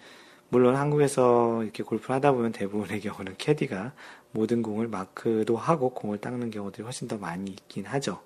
물론 0.50 0.76
한국에서 0.76 1.62
이렇게 1.62 1.84
골프를 1.84 2.16
하다 2.16 2.32
보면 2.32 2.52
대부분의 2.52 3.02
경우는 3.02 3.36
캐디가 3.38 3.94
모든 4.32 4.64
공을 4.64 4.88
마크도 4.88 5.56
하고 5.56 5.92
공을 5.92 6.18
닦는 6.18 6.50
경우들이 6.50 6.82
훨씬 6.82 7.08
더 7.08 7.20
많이 7.20 7.52
있긴 7.52 7.86
하죠. 7.86 8.20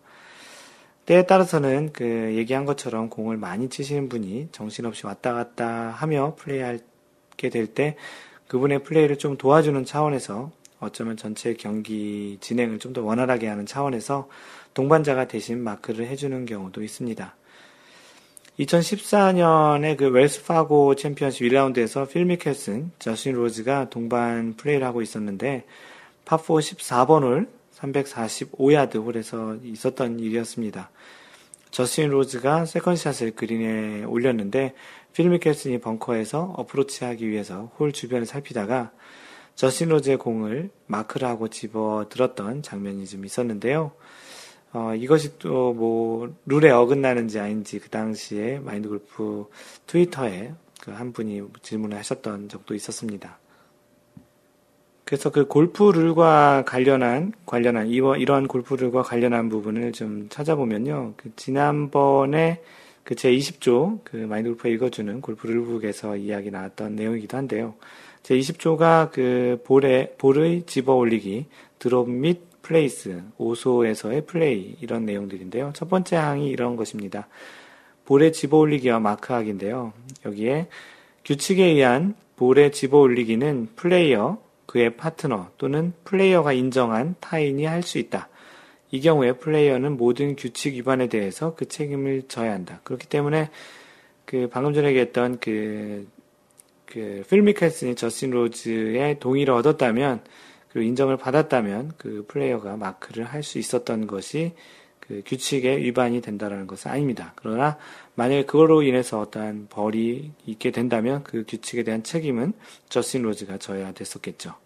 때에 1.06 1.26
따라서는 1.26 1.92
그 1.92 2.06
얘기한 2.38 2.64
것처럼 2.64 3.10
공을 3.10 3.36
많이 3.36 3.68
치시는 3.68 4.08
분이 4.08 4.48
정신없이 4.54 5.06
왔다 5.08 5.34
갔다 5.34 5.90
하며 5.90 6.36
플레이하게 6.40 7.50
될 7.52 7.68
때 7.68 7.98
그분의 8.54 8.84
플레이를 8.84 9.18
좀 9.18 9.36
도와주는 9.36 9.84
차원에서 9.84 10.52
어쩌면 10.80 11.18
전체 11.18 11.56
경기 11.56 12.38
진행을 12.40 12.78
좀 12.78 12.94
더 12.94 13.02
원활하게 13.02 13.48
하는 13.48 13.66
차원에서 13.66 14.30
동반자가 14.76 15.28
대신 15.28 15.60
마크를 15.64 16.06
해주는 16.06 16.46
경우도 16.46 16.84
있습니다. 16.84 17.36
2014년에 18.60 19.98
그 19.98 20.06
웰스 20.06 20.44
파고 20.46 20.94
챔피언십 20.94 21.52
1라운드에서 21.52 22.08
필 22.08 22.26
미켈슨, 22.26 22.92
저스틴 23.00 23.34
로즈가 23.34 23.90
동반 23.90 24.56
플레이를 24.56 24.86
하고 24.86 25.02
있었는데 25.02 25.66
파4 26.24 26.78
14번 26.78 27.24
홀 27.24 27.48
345야드 27.76 29.04
홀에서 29.04 29.58
있었던 29.64 30.20
일이었습니다. 30.20 30.92
저스틴 31.74 32.12
로즈가 32.12 32.66
second 32.66 32.96
shot을 32.96 33.32
그린에 33.32 34.04
올렸는데 34.04 34.76
필 35.14 35.30
미켈슨이 35.30 35.80
벙커에서 35.80 36.54
어프로치하기 36.58 37.30
위해서 37.30 37.72
홀 37.78 37.92
주변을 37.92 38.26
살피다가 38.26 38.92
저스틴 39.56 39.90
로즈의 39.90 40.18
공을 40.18 40.72
마크를 40.88 41.28
하고 41.28 41.48
집어 41.48 42.08
들었던 42.10 42.64
장면이 42.64 43.06
좀 43.08 43.24
있었는데요. 43.26 43.92
어, 44.74 44.96
이것이 44.96 45.38
또 45.38 45.74
뭐 45.74 46.34
룰에 46.46 46.72
어긋나는지 46.72 47.40
아닌지 47.40 47.80
그 47.80 47.90
당시에 47.90 48.60
마인드 48.60 48.90
골프 48.90 49.48
트위터에 49.88 50.54
그 50.82 50.92
한 50.92 51.14
분이 51.14 51.42
질문을 51.62 51.98
하셨던 52.00 52.50
적도 52.50 52.76
있었습니다. 52.76 53.38
그래서 55.06 55.30
그 55.30 55.48
골프 55.48 55.84
룰과 55.84 56.64
관련한, 56.66 57.34
관련한, 57.46 57.88
이러한 57.88 58.48
골프 58.48 58.74
룰과 58.74 59.04
관련한 59.04 59.48
부분을 59.50 59.92
좀 59.92 60.28
찾아보면요. 60.30 61.14
그 61.18 61.32
지난번에 61.36 62.62
그 63.04 63.16
제20조, 63.16 64.00
그 64.04 64.16
마인드 64.16 64.50
골프가 64.50 64.70
읽어주는 64.70 65.22
골프 65.22 65.48
룰북에서 65.48 66.16
이야기 66.18 66.52
나왔던 66.52 66.96
내용이기도 66.96 67.36
한데요. 67.38 67.76
제20조가 68.24 69.12
그 69.12 69.62
볼에, 69.66 70.16
볼의 70.18 70.64
집어 70.66 70.94
올리기, 70.94 71.48
드롭 71.80 72.10
및 72.10 72.40
place, 72.62 73.22
오소에서의 73.38 74.26
플레이, 74.26 74.78
이런 74.80 75.06
내용들인데요. 75.06 75.72
첫 75.76 75.90
번째 75.90 76.16
항이 76.16 76.48
이런 76.48 76.78
것입니다. 76.78 77.28
볼에 78.06 78.32
집어 78.32 78.58
올리기와 78.58 79.00
마크하기인데요. 79.00 79.92
여기에 80.26 80.68
규칙에 81.26 81.64
의한 81.64 82.16
볼에 82.38 82.72
집어 82.72 83.00
올리기는 83.00 83.70
플레이어, 83.76 84.38
그의 84.66 84.96
파트너 84.96 85.50
또는 85.58 85.94
플레이어가 86.06 86.54
인정한 86.54 87.16
타인이 87.20 87.66
할 87.66 87.84
수 87.84 87.98
있다. 87.98 88.30
이 88.94 89.02
경우에 89.02 89.32
플레이어는 89.34 89.98
모든 89.98 90.36
규칙 90.36 90.76
위반에 90.76 91.08
대해서 91.08 91.56
그 91.56 91.68
책임을 91.68 92.28
져야 92.28 92.54
한다. 92.54 92.80
그렇기 92.84 93.08
때문에 93.08 93.50
그 94.26 94.48
방금 94.52 94.76
전에 94.76 94.90
얘기했던 94.90 95.40
그, 95.40 96.08
그, 96.86 97.24
필 97.28 97.42
미켈슨이 97.42 97.96
저스틴 97.96 98.30
로즈의 98.30 99.20
동의를 99.20 99.52
얻었다면, 99.56 100.22
그리고 100.70 100.88
인정을 100.88 101.18
받았다면 101.18 101.94
그 101.98 102.26
플레이어가 102.28 102.78
마크를 102.78 103.26
할 103.26 103.42
수 103.42 103.58
있었던 103.58 104.06
것이 104.06 104.54
그 105.00 105.24
규칙에 105.26 105.78
위반이 105.78 106.22
된다라는 106.22 106.68
것은 106.68 106.92
아닙니다. 106.92 107.34
그러나 107.36 107.80
만약에 108.14 108.46
그걸로 108.46 108.84
인해서 108.84 109.20
어떠한 109.22 109.70
벌이 109.72 110.34
있게 110.46 110.70
된다면 110.70 111.24
그 111.24 111.46
규칙에 111.48 111.82
대한 111.82 112.04
책임은 112.04 112.54
저스틴 112.90 113.24
로즈가 113.24 113.58
져야 113.58 113.92
됐었겠죠. 113.92 114.63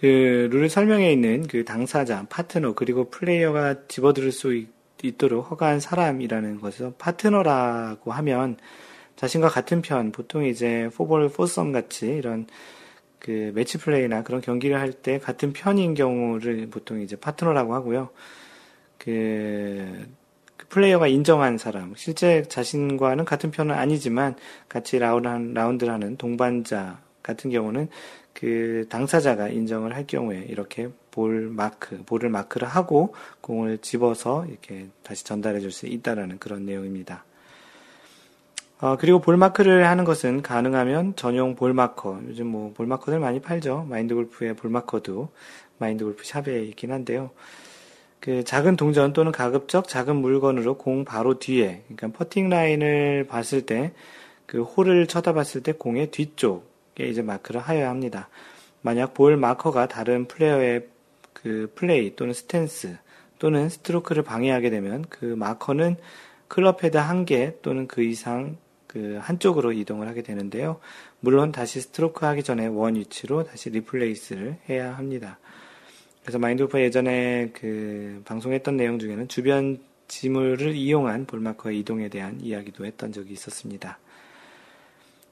그 0.00 0.48
룰을 0.52 0.68
설명에 0.68 1.10
있는 1.12 1.48
그 1.48 1.64
당사자, 1.64 2.24
파트너 2.28 2.74
그리고 2.74 3.10
플레이어가 3.10 3.88
집어들을 3.88 4.30
수 4.30 4.54
있, 4.54 4.68
도록 5.18 5.50
허가한 5.50 5.80
사람이라는 5.80 6.60
것에서 6.60 6.92
파트너라고 6.98 8.12
하면 8.12 8.56
자신과 9.16 9.48
같은 9.48 9.82
편, 9.82 10.12
보통 10.12 10.44
이제 10.44 10.88
포볼 10.94 11.28
포썸 11.30 11.72
같이 11.72 12.06
이런 12.06 12.46
그 13.18 13.50
매치 13.56 13.76
플레이나 13.78 14.22
그런 14.22 14.40
경기를 14.40 14.78
할 14.80 14.92
때 14.92 15.18
같은 15.18 15.52
편인 15.52 15.94
경우를 15.94 16.68
보통 16.70 17.00
이제 17.00 17.16
파트너라고 17.16 17.74
하고요. 17.74 18.10
그, 18.98 20.06
그 20.56 20.66
플레이어가 20.68 21.08
인정한 21.08 21.58
사람, 21.58 21.94
실제 21.96 22.42
자신과는 22.44 23.24
같은 23.24 23.50
편은 23.50 23.74
아니지만 23.74 24.36
같이 24.68 25.00
라운드, 25.00 25.84
하는 25.86 26.16
동반자 26.16 27.00
같은 27.24 27.50
경우는 27.50 27.88
그 28.38 28.86
당사자가 28.88 29.48
인정을 29.48 29.96
할 29.96 30.06
경우에 30.06 30.44
이렇게 30.48 30.88
볼 31.10 31.48
마크, 31.50 32.04
볼을 32.04 32.28
마크를 32.28 32.68
하고 32.68 33.12
공을 33.40 33.78
집어서 33.78 34.46
이렇게 34.46 34.86
다시 35.02 35.24
전달해 35.24 35.58
줄 35.58 35.72
수 35.72 35.86
있다라는 35.88 36.38
그런 36.38 36.64
내용입니다. 36.64 37.24
어, 38.80 38.96
그리고 38.96 39.18
볼 39.18 39.36
마크를 39.36 39.88
하는 39.88 40.04
것은 40.04 40.42
가능하면 40.42 41.16
전용 41.16 41.56
볼 41.56 41.72
마커, 41.72 42.20
요즘 42.28 42.46
뭐 42.46 42.72
볼 42.74 42.86
마커들 42.86 43.18
많이 43.18 43.40
팔죠. 43.40 43.86
마인드 43.90 44.14
골프의 44.14 44.54
볼 44.54 44.70
마커도 44.70 45.30
마인드 45.78 46.04
골프 46.04 46.22
샵에 46.24 46.62
있긴 46.62 46.92
한데요. 46.92 47.30
그 48.20 48.44
작은 48.44 48.76
동전 48.76 49.12
또는 49.12 49.32
가급적 49.32 49.88
작은 49.88 50.14
물건으로 50.14 50.78
공 50.78 51.04
바로 51.04 51.40
뒤에, 51.40 51.82
그러니까 51.88 52.16
퍼팅 52.16 52.50
라인을 52.50 53.26
봤을 53.28 53.62
때, 53.66 53.90
그 54.46 54.62
홀을 54.62 55.08
쳐다봤을 55.08 55.64
때 55.64 55.72
공의 55.72 56.12
뒤쪽 56.12 56.67
에 57.00 57.08
이제 57.08 57.22
마크를 57.22 57.60
하여야 57.60 57.90
합니다. 57.90 58.28
만약 58.82 59.14
볼 59.14 59.36
마커가 59.36 59.88
다른 59.88 60.26
플레이어의 60.26 60.88
그 61.32 61.72
플레이 61.74 62.16
또는 62.16 62.32
스탠스 62.32 62.96
또는 63.38 63.68
스트로크를 63.68 64.22
방해하게 64.22 64.70
되면 64.70 65.04
그 65.08 65.24
마커는 65.24 65.96
클럽 66.48 66.82
헤드 66.82 66.96
한 66.96 67.24
개 67.24 67.54
또는 67.62 67.86
그 67.86 68.02
이상 68.02 68.56
그 68.86 69.18
한쪽으로 69.20 69.72
이동을 69.72 70.08
하게 70.08 70.22
되는데요. 70.22 70.80
물론 71.20 71.52
다시 71.52 71.80
스트로크 71.80 72.24
하기 72.24 72.42
전에 72.42 72.66
원 72.66 72.96
위치로 72.96 73.44
다시 73.44 73.70
replace를 73.70 74.56
해야 74.68 74.96
합니다. 74.96 75.38
그래서 76.22 76.38
마인드골프 76.38 76.80
예전에 76.80 77.50
그 77.52 78.22
방송했던 78.24 78.76
내용 78.76 78.98
중에는 78.98 79.28
주변 79.28 79.78
지물을 80.08 80.74
이용한 80.74 81.26
볼마커의 81.26 81.78
이동에 81.80 82.08
대한 82.08 82.40
이야기도 82.40 82.86
했던 82.86 83.12
적이 83.12 83.34
있었습니다. 83.34 83.98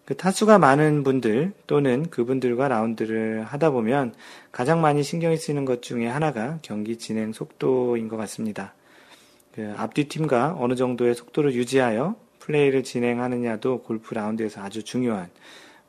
그 0.07 0.17
타수가 0.17 0.61
많은 0.61 1.03
분들 1.03 1.53
또는 1.67 2.09
그분들과 2.11 2.69
라운드를 2.69 3.43
하다 3.43 3.71
보면 3.71 4.15
가장 4.53 4.81
많이 4.81 5.03
신경이 5.03 5.37
쓰이는 5.37 5.65
것 5.65 5.83
중에 5.83 6.07
하나가 6.07 6.61
경기 6.63 6.97
진행 6.97 7.33
속도인 7.33 8.07
것 8.07 8.17
같습니다. 8.17 8.73
그 9.53 9.75
앞뒤 9.77 10.09
팀과 10.09 10.57
어느 10.61 10.77
정도의 10.77 11.17
속도를 11.17 11.55
유지하여 11.55 12.15
플레이를 12.39 12.85
진행하느냐도 12.85 13.83
골프 13.83 14.15
라운드에서 14.15 14.63
아주 14.63 14.85
중요한 14.85 15.29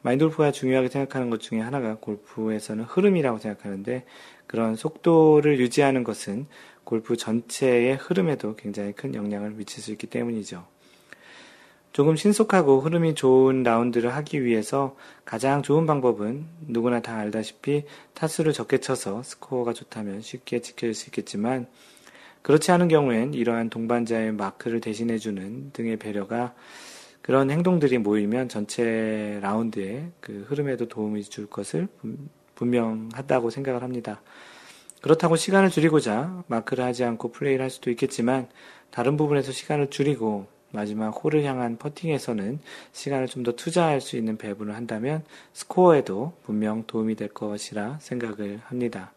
마인돌프가 0.01 0.51
중요하게 0.51 0.87
생각하는 0.89 1.29
것 1.29 1.39
중에 1.39 1.59
하나가 1.59 1.97
골프에서는 1.97 2.85
흐름이라고 2.85 3.37
생각하는데 3.37 4.03
그런 4.47 4.75
속도를 4.75 5.59
유지하는 5.59 6.03
것은 6.03 6.47
골프 6.83 7.17
전체의 7.17 7.97
흐름에도 7.97 8.55
굉장히 8.55 8.93
큰 8.93 9.13
영향을 9.13 9.51
미칠 9.51 9.83
수 9.83 9.91
있기 9.91 10.07
때문이죠. 10.07 10.65
조금 11.97 12.15
신속하고 12.15 12.81
흐름이 12.81 13.15
좋은 13.15 13.63
라운드를 13.63 14.13
하기 14.17 14.45
위해서 14.45 14.95
가장 15.25 15.63
좋은 15.63 15.87
방법은 15.87 16.45
누구나 16.67 17.01
다 17.01 17.17
알다시피 17.17 17.85
타수를 18.13 18.53
적게 18.53 18.77
쳐서 18.77 19.23
스코어가 19.23 19.73
좋다면 19.73 20.21
쉽게 20.21 20.61
지켜질 20.61 20.93
수 20.93 21.07
있겠지만 21.07 21.65
그렇지 22.43 22.71
않은 22.71 22.87
경우엔 22.87 23.33
이러한 23.33 23.71
동반자의 23.71 24.31
마크를 24.33 24.79
대신해주는 24.79 25.71
등의 25.73 25.97
배려가 25.97 26.53
그런 27.23 27.49
행동들이 27.49 27.97
모이면 27.97 28.47
전체 28.47 29.39
라운드의 29.41 30.11
그 30.19 30.45
흐름에도 30.49 30.87
도움이 30.87 31.23
줄 31.23 31.47
것을 31.47 31.87
분명하다고 32.53 33.49
생각을 33.49 33.81
합니다. 33.81 34.21
그렇다고 35.01 35.35
시간을 35.35 35.71
줄이고자 35.71 36.43
마크를 36.45 36.83
하지 36.83 37.03
않고 37.05 37.31
플레이를 37.31 37.63
할 37.63 37.71
수도 37.71 37.89
있겠지만 37.89 38.49
다른 38.91 39.17
부분에서 39.17 39.51
시간을 39.51 39.89
줄이고 39.89 40.45
마지막 40.71 41.09
홀을 41.09 41.43
향한 41.43 41.77
퍼팅에서는 41.77 42.59
시간을 42.91 43.27
좀 43.27 43.43
더 43.43 43.53
투자할 43.53 44.01
수 44.01 44.17
있는 44.17 44.37
배분을 44.37 44.75
한다면 44.75 45.23
스코어에도 45.53 46.33
분명 46.43 46.83
도움이 46.85 47.15
될 47.15 47.29
것이라 47.29 47.97
생각을 48.01 48.59
합니다. 48.65 49.11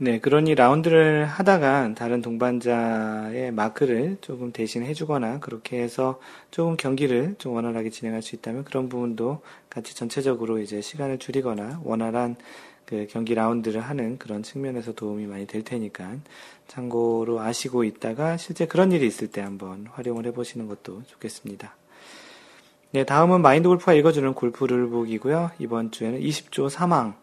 네, 0.00 0.20
그러니 0.20 0.54
라운드를 0.54 1.26
하다가 1.26 1.94
다른 1.96 2.22
동반자의 2.22 3.50
마크를 3.50 4.18
조금 4.20 4.52
대신 4.52 4.84
해주거나 4.84 5.40
그렇게 5.40 5.82
해서 5.82 6.20
조금 6.52 6.76
경기를 6.76 7.34
좀 7.38 7.54
원활하게 7.54 7.90
진행할 7.90 8.22
수 8.22 8.36
있다면 8.36 8.62
그런 8.62 8.88
부분도 8.88 9.42
같이 9.68 9.96
전체적으로 9.96 10.60
이제 10.60 10.80
시간을 10.80 11.18
줄이거나 11.18 11.80
원활한 11.82 12.36
그 12.88 13.06
경기 13.10 13.34
라운드를 13.34 13.82
하는 13.82 14.16
그런 14.16 14.42
측면에서 14.42 14.92
도움이 14.92 15.26
많이 15.26 15.46
될 15.46 15.62
테니까 15.62 16.16
참고로 16.68 17.38
아시고 17.38 17.84
있다가 17.84 18.38
실제 18.38 18.66
그런 18.66 18.92
일이 18.92 19.06
있을 19.06 19.28
때 19.28 19.42
한번 19.42 19.86
활용을 19.90 20.24
해보시는 20.24 20.68
것도 20.68 21.02
좋겠습니다. 21.06 21.76
네, 22.92 23.04
다음은 23.04 23.42
마인드 23.42 23.68
골프가 23.68 23.92
읽어주는 23.92 24.32
골프 24.32 24.64
룰북이고요. 24.64 25.50
이번 25.58 25.90
주에는 25.90 26.18
20조 26.18 26.70
사망, 26.70 27.14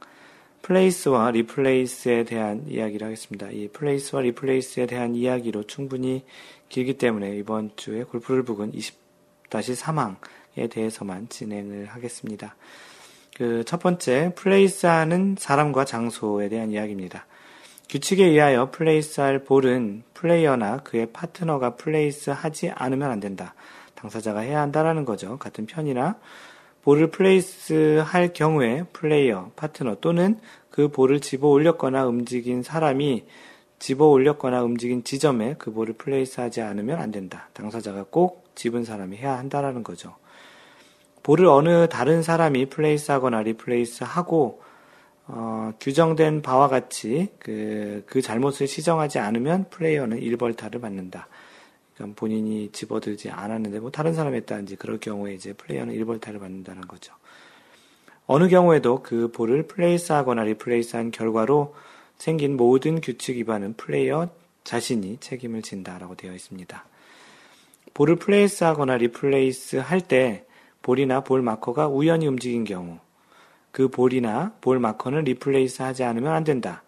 place와 0.62 1.32
replace에 1.32 2.26
대한 2.26 2.66
이야기를 2.68 3.08
하겠습니다. 3.08 3.50
이 3.50 3.68
place와 3.70 4.22
replace에 4.22 4.86
대한 4.86 5.16
이야기로 5.16 5.64
충분히 5.64 6.26
길기 6.70 7.00
때문에 7.00 7.36
이번 7.38 7.72
주에 7.76 8.04
골프 8.04 8.32
룰북은 8.34 8.74
20-3항에 9.50 10.70
대해서만 10.70 11.28
진행을 11.28 11.88
하겠습니다. 11.88 12.56
그 13.36 13.64
첫 13.66 13.82
번째 13.82 14.32
place하는 14.36 15.36
사람과 15.38 15.84
장소에 15.84 16.48
대한 16.48 16.72
이야기입니다. 16.72 17.26
규칙에 17.90 18.26
의하여 18.26 18.72
place할 18.72 19.44
볼은 19.44 20.04
플레이어나 20.14 20.78
그의 20.78 21.08
파트너가 21.12 21.76
place하지 21.76 22.72
않으면 22.72 23.12
안 23.12 23.20
된다. 23.20 23.54
당사자가 23.96 24.40
해야 24.40 24.62
한다라는 24.62 25.04
거죠. 25.06 25.38
같은 25.38 25.66
편이나 25.66 26.16
볼을 26.84 27.12
place할 27.12 28.34
경우에 28.34 28.84
플레이어, 28.94 29.52
파트너 29.56 29.96
또는 30.02 30.40
그 30.70 30.88
볼을 30.88 31.20
집어 31.20 31.48
올렸거나 31.48 32.06
움직인 32.06 32.64
사람이 32.64 33.26
집어 33.80 34.06
올렸거나 34.06 34.64
움직인 34.64 35.04
지점에 35.04 35.56
그 35.58 35.74
볼을 35.74 35.94
place하지 35.94 36.62
않으면 36.62 37.00
안 37.00 37.12
된다. 37.12 37.50
당사자가 37.54 38.06
꼭 38.10 38.46
집은 38.56 38.86
사람이 38.86 39.18
해야 39.18 39.38
한다라는 39.38 39.84
거죠. 39.84 40.16
볼을 41.26 41.48
어느 41.48 41.90
다른 41.90 42.22
사람이 42.22 42.68
place 42.68 43.12
하거나 43.12 43.42
replace 43.42 44.04
하고, 44.04 44.62
어, 45.26 45.74
규정된 45.80 46.44
바와 46.44 46.68
같이 46.68 47.30
그, 47.40 48.04
그 48.06 48.22
잘못을 48.22 48.68
시정하지 48.68 49.18
않으면 49.18 49.66
플레이어는 49.72 50.20
1벌타를 50.20 50.80
받는다. 50.80 51.28
그러니까 51.96 52.20
본인이 52.20 52.70
집어들지 52.72 53.32
않았는데 53.32 53.80
뭐 53.80 53.90
다른 53.90 54.14
사람이 54.14 54.38
했다든지 54.38 54.76
그럴 54.76 55.00
경우에 55.00 55.34
이제 55.34 55.54
플레이어는 55.54 55.96
1벌타를 55.96 56.40
받는다는 56.40 56.84
거죠. 56.84 57.16
어느 58.28 58.48
경우에도 58.48 59.02
그 59.02 59.32
볼을 59.32 59.64
place 59.64 60.12
하거나 60.12 60.44
replace 60.44 60.96
한 60.96 61.10
결과로 61.10 61.74
생긴 62.20 62.56
모든 62.56 63.02
규칙 63.02 63.38
위반은 63.38 63.74
플레이어 63.78 64.30
자신이 64.64 65.18
책임을 65.22 65.64
진다라고 65.64 66.14
되어 66.14 66.34
있습니다. 66.34 66.86
볼을 67.96 68.18
place 68.18 68.64
하거나 68.64 68.98
replace 68.98 69.78
할 69.78 70.02
때 70.02 70.45
볼이나 70.86 71.22
볼 71.22 71.42
마커가 71.42 71.88
우연히 71.88 72.28
움직인 72.28 72.64
경우 72.64 73.00
그 73.72 73.88
볼이나 73.88 74.54
볼 74.62 74.78
마커는 74.78 75.24
replace 75.24 75.82
하지 75.82 76.04
않으면 76.04 76.32
안 76.32 76.44
된다. 76.44 76.84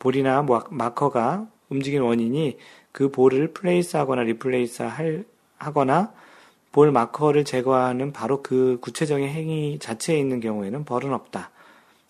볼이나 0.00 0.44
마커가 0.70 1.46
움직인 1.68 2.02
원인이 2.02 2.58
그 2.90 3.12
볼을 3.12 3.52
place 3.52 3.96
하거나 3.96 4.24
replace 4.24 4.82
할, 4.82 5.24
하거나 5.56 6.12
볼 6.72 6.90
마커를 6.90 7.44
제거하는 7.44 8.12
바로 8.12 8.42
그 8.42 8.78
구체적인 8.80 9.28
행위 9.28 9.78
자체에 9.78 10.18
있는 10.18 10.40
경우에는 10.40 10.84
벌은 10.84 11.12
없다. 11.12 11.52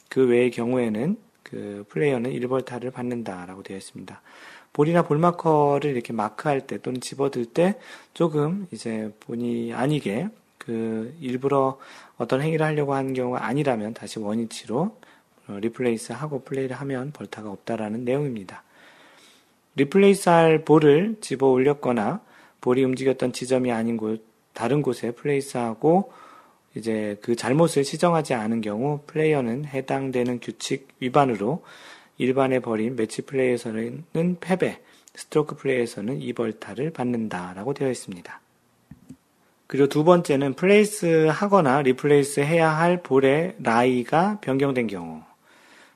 그 0.08 0.26
외의 0.26 0.50
경우에는 0.50 1.18
그 1.42 1.84
플레이어는 1.90 2.32
1벌타를 2.32 2.90
받는다라고 2.90 3.62
되어 3.62 3.76
있습니다. 3.76 4.22
볼이나 4.72 5.02
볼 5.02 5.18
마커를 5.18 5.90
이렇게 5.90 6.14
마크할 6.14 6.66
때 6.66 6.78
또는 6.78 7.02
집어들 7.02 7.44
때 7.44 7.78
조금 8.14 8.66
이제 8.72 9.14
본의 9.20 9.74
아니게 9.74 10.30
그 10.68 11.16
일부러 11.18 11.78
어떤 12.18 12.42
행위를 12.42 12.66
하려고 12.66 12.92
하는 12.92 13.14
경우가 13.14 13.42
아니라면 13.46 13.94
다시 13.94 14.18
원위치로 14.18 14.98
어, 15.48 15.58
replace 15.62 16.12
하고 16.12 16.42
플레이를 16.42 16.76
하면 16.76 17.10
벌타가 17.12 17.50
없다라는 17.50 18.04
내용입니다. 18.04 18.62
replace 19.76 20.28
할 20.28 20.66
볼을 20.66 21.16
집어 21.22 21.46
올렸거나 21.46 22.20
볼이 22.60 22.84
움직였던 22.84 23.32
지점이 23.32 23.72
아닌 23.72 23.96
곳, 23.96 24.22
다른 24.52 24.82
곳에 24.82 25.12
place하고 25.12 26.12
이제 26.74 27.16
그 27.22 27.34
잘못을 27.34 27.82
시정하지 27.82 28.34
않은 28.34 28.60
경우 28.60 29.00
플레이어는 29.06 29.64
해당되는 29.64 30.40
규칙 30.40 30.88
위반으로 31.00 31.64
일반의 32.18 32.58
벌인 32.58 32.94
매치 32.94 33.22
플레이에서는 33.22 34.04
패배, 34.40 34.82
스트로크 35.14 35.56
플레이에서는 35.56 36.20
2벌타를 36.20 36.92
받는다라고 36.92 37.72
되어 37.72 37.90
있습니다. 37.90 38.40
그리고 39.68 39.86
두 39.86 40.02
번째는 40.02 40.54
place 40.54 41.26
하거나 41.26 41.82
replace 41.82 42.40
해야 42.40 42.70
할 42.70 43.02
볼의 43.02 43.56
라이가 43.58 44.38
변경된 44.40 44.86
경우. 44.86 45.20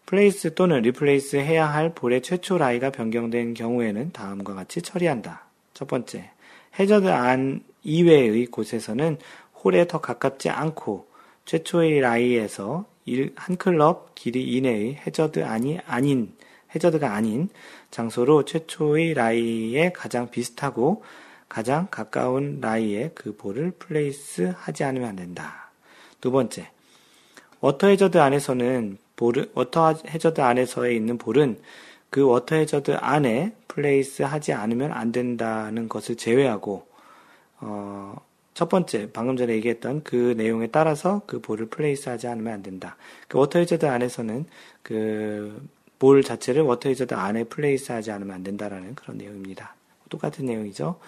place 0.05 0.53
또는 0.54 0.82
replace 0.82 1.36
해야 1.36 1.72
할 1.72 1.94
볼의 1.94 2.20
최초 2.20 2.58
라이가 2.58 2.90
변경된 2.90 3.54
경우에는 3.54 4.12
다음과 4.12 4.52
같이 4.52 4.82
처리한다. 4.82 5.46
첫 5.72 5.88
번째, 5.88 6.30
해저드 6.78 7.08
안 7.08 7.62
이외의 7.82 8.44
곳에서는 8.44 9.16
홀에 9.64 9.86
더 9.88 10.02
가깝지 10.02 10.50
않고 10.50 11.06
최초의 11.46 12.00
라이에서 12.00 12.84
한 13.36 13.56
클럽 13.56 14.14
길이 14.14 14.42
이내의 14.54 14.96
해저드 15.06 15.44
안이 15.44 15.78
아닌 15.86 16.34
해저드가 16.74 17.14
아닌 17.14 17.48
장소로 17.90 18.44
최초의 18.44 19.14
라이에 19.14 19.92
가장 19.92 20.30
비슷하고 20.30 21.02
가장 21.53 21.86
가까운 21.90 22.61
라이에 22.62 23.11
그 23.14 23.36
볼을 23.36 23.72
place 23.72 24.55
하지 24.57 24.84
않으면 24.84 25.11
안 25.11 25.16
된다. 25.16 25.70
두 26.18 26.30
번째, 26.30 26.70
워터 27.61 27.88
해저드 27.88 28.16
안에서는 28.16 28.96
볼을, 29.16 29.50
워터 29.53 29.96
해저드 30.09 30.40
안에서에 30.40 30.94
있는 30.94 31.18
볼은 31.18 31.61
그 32.09 32.24
워터 32.26 32.57
해저드 32.57 32.92
안에 32.92 33.55
place 33.68 34.22
하지 34.22 34.55
않으면 34.55 34.92
안 34.92 35.12
된다는 35.12 35.90
것을 35.90 36.16
제외하고, 36.16 36.86
어, 37.61 38.16
첫 38.55 38.70
번째, 38.70 39.11
방금 39.12 39.36
전에 39.36 39.53
얘기했던 39.53 40.05
그 40.05 40.34
내용에 40.38 40.68
따라서 40.68 41.20
그 41.26 41.40
볼을 41.40 41.66
place 41.66 42.09
하지 42.09 42.28
않으면 42.28 42.50
안 42.53 42.62
된다. 42.62 42.96
그 43.28 43.36
워터 43.36 43.59
해저드 43.59 43.84
안에서는 43.84 44.46
그 44.82 45.68
볼 46.03 46.24
자체를 46.24 46.62
워터 46.62 46.88
해저드 46.88 47.14
안에 47.14 47.44
place 47.44 47.92
하지 47.92 48.11
않으면 48.11 48.34
안 48.34 48.42
된다라는 48.42 48.96
그런 48.96 49.18
내용입니다. 49.18 49.76
똑같은 50.09 50.46
내용이죠. 50.46 50.98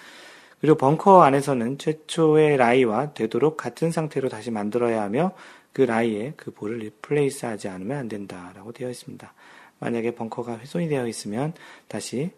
그리고 0.65 0.79
벙커 0.79 1.21
안에서는 1.21 1.77
최초의 1.77 2.57
라이와 2.57 3.13
되도록 3.13 3.59
같은 3.59 3.91
상태로 3.91 4.31
다시 4.31 4.51
만들어야 4.51 5.03
하며 5.03 5.33
그 5.75 5.83
라이에 5.83 6.33
그 6.39 6.53
볼을 6.53 6.79
replace 6.79 7.45
하지 7.45 7.69
않으면 7.69 7.99
안 7.99 8.09
된다라고 8.09 8.73
되어 8.73 8.89
있습니다. 8.89 9.31
만약에 9.79 10.15
벙커가 10.15 10.57
훼손이 10.57 10.89
되어 10.89 11.07
있으면 11.07 11.53
다시 11.87 12.31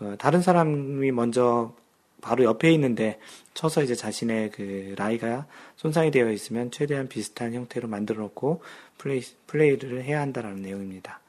어, 0.00 0.16
다른 0.18 0.42
사람이 0.42 1.12
먼저 1.12 1.72
바로 2.20 2.42
옆에 2.42 2.72
있는데 2.72 3.20
쳐서 3.54 3.84
이제 3.84 3.94
자신의 3.94 4.50
그 4.50 4.96
라이가 4.98 5.46
손상이 5.76 6.10
되어 6.10 6.32
있으면 6.32 6.72
최대한 6.72 7.06
비슷한 7.06 7.54
형태로 7.54 7.86
만들어 7.86 8.22
놓고 8.22 8.60
플레이, 8.98 9.22
플레이를 9.46 10.02
해야 10.02 10.20
한다라는 10.20 10.62
내용입니다. 10.62 11.20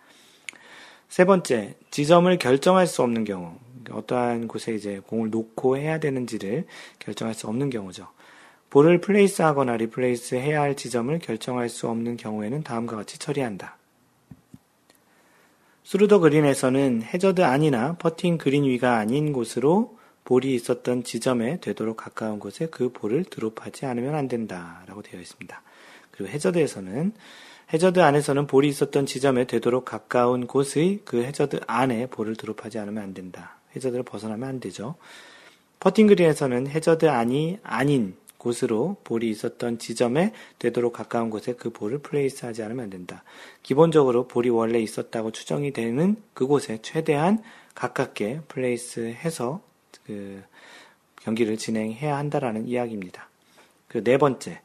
세 1.10 1.26
번째, 1.26 1.76
지점을 1.89 2.38
결정할 2.38 2.86
수 2.86 3.01
없는 3.01 3.26
경우. 3.26 3.57
어떠한 3.89 4.47
곳에 4.47 4.76
이제 4.76 5.01
공을 5.07 5.32
놓고 5.32 5.78
해야 5.78 5.99
되는지를 5.99 6.66
결정할 6.99 7.34
수 7.34 7.47
없는 7.47 7.72
경우죠. 7.72 8.07
볼을 8.70 9.01
place 9.01 9.41
하거나 9.41 9.76
replace 9.77 10.36
해야 10.36 10.62
할 10.62 10.76
지점을 10.76 11.18
결정할 11.18 11.70
수 11.70 11.89
없는 11.89 12.18
경우에는 12.18 12.62
다음과 12.62 12.95
같이 12.97 13.18
처리한다. 13.18 13.78
through 15.82 16.08
the 16.08 16.19
green에서는 16.19 17.01
해저드 17.01 17.41
안이나 17.41 17.95
퍼팅 17.97 18.38
그린 18.38 18.66
위가 18.66 18.97
아닌 18.97 19.34
곳으로 19.34 19.97
볼이 20.24 20.53
있었던 20.53 21.03
지점에 21.03 21.60
되도록 21.60 21.97
가까운 21.97 22.38
곳에 22.38 22.68
그 22.68 22.91
볼을 22.91 23.24
드롭하지 23.24 23.88
않으면 23.88 24.14
안 24.14 24.28
된다 24.28 24.84
라고 24.86 25.01
되어 25.01 25.20
있습니다. 25.20 25.60
그리고 26.12 26.32
해저드에서는 26.32 27.14
해저드 27.72 27.99
안에서는 27.99 28.47
볼이 28.47 28.67
있었던 28.70 29.05
지점에 29.05 29.45
되도록 29.45 29.86
가까운 29.86 30.47
곳의 30.47 31.01
그 31.05 31.24
해저드 31.24 31.59
안에 31.67 32.07
볼을 32.07 32.36
드롭하지 32.36 32.80
않으면 32.80 33.03
안 33.03 33.13
된다. 33.13 33.59
해저드를 33.76 34.03
벗어나면 34.03 34.49
안 34.49 34.59
되죠. 34.59 34.95
퍼팅 35.80 36.07
그린에서는 36.07 36.67
해저드 36.67 37.07
안이 37.07 37.59
아닌 37.61 38.15
곳으로 38.38 38.97
볼이 39.03 39.30
있었던 39.30 39.78
지점에 39.78 40.34
되도록 40.57 40.93
가까운 40.93 41.30
곳에 41.30 41.53
그 41.53 41.70
볼을 41.70 41.99
place 41.99 42.45
하지 42.45 42.63
않으면 42.63 42.86
안 42.86 42.89
된다. 42.89 43.24
기본적으로 43.61 44.28
볼이 44.28 44.49
원래 44.49 44.80
있었다고 44.80 45.32
추정이 45.32 45.72
되는 45.72 46.15
그곳에 46.34 46.80
최대한 46.82 47.43
가깝게 47.76 48.41
place 48.47 49.11
해서 49.11 49.61
그 50.07 50.41
경기를 51.17 51.57
진행해야 51.57 52.17
한다라는 52.17 52.67
이야기입니다. 52.67 53.30
그 53.88 54.03
네 54.03 54.17
번째. 54.17 54.61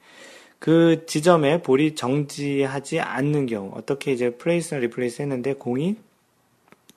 그 0.64 1.04
지점에 1.04 1.60
볼이 1.60 1.94
정지하지 1.94 2.98
않는 2.98 3.44
경우, 3.44 3.70
어떻게 3.74 4.12
이제 4.12 4.30
place나 4.30 4.80
replace 4.80 5.20
했는데 5.20 5.52
공이 5.52 5.96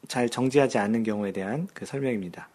잘 0.08 0.30
정지하지 0.30 0.78
않는 0.78 1.04
경우에 1.04 1.34
대한 1.34 1.68
그 1.74 1.86
설명입니다. 1.86 2.48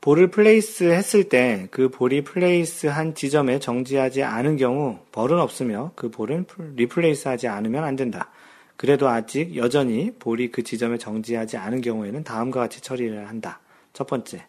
볼을 0.00 0.28
place 0.28 0.84
했을 0.84 1.28
때 1.28 1.66
그 1.72 1.88
볼이 1.88 2.22
place 2.22 2.86
한 2.86 3.16
지점에 3.16 3.58
정지하지 3.58 4.22
않은 4.22 4.58
경우 4.58 5.00
벌은 5.10 5.40
없으며 5.40 5.90
그 5.96 6.08
볼은 6.08 6.46
replace 6.76 7.26
하지 7.26 7.48
않으면 7.48 7.82
안 7.82 7.96
된다. 7.96 8.30
그래도 8.76 9.08
아직 9.08 9.56
여전히 9.56 10.12
볼이 10.20 10.52
그 10.52 10.62
지점에 10.62 10.98
정지하지 10.98 11.56
않은 11.56 11.80
경우에는 11.80 12.22
다음과 12.22 12.60
같이 12.60 12.80
처리를 12.80 13.28
한다. 13.28 13.58
첫 13.92 14.06
번째. 14.06 14.44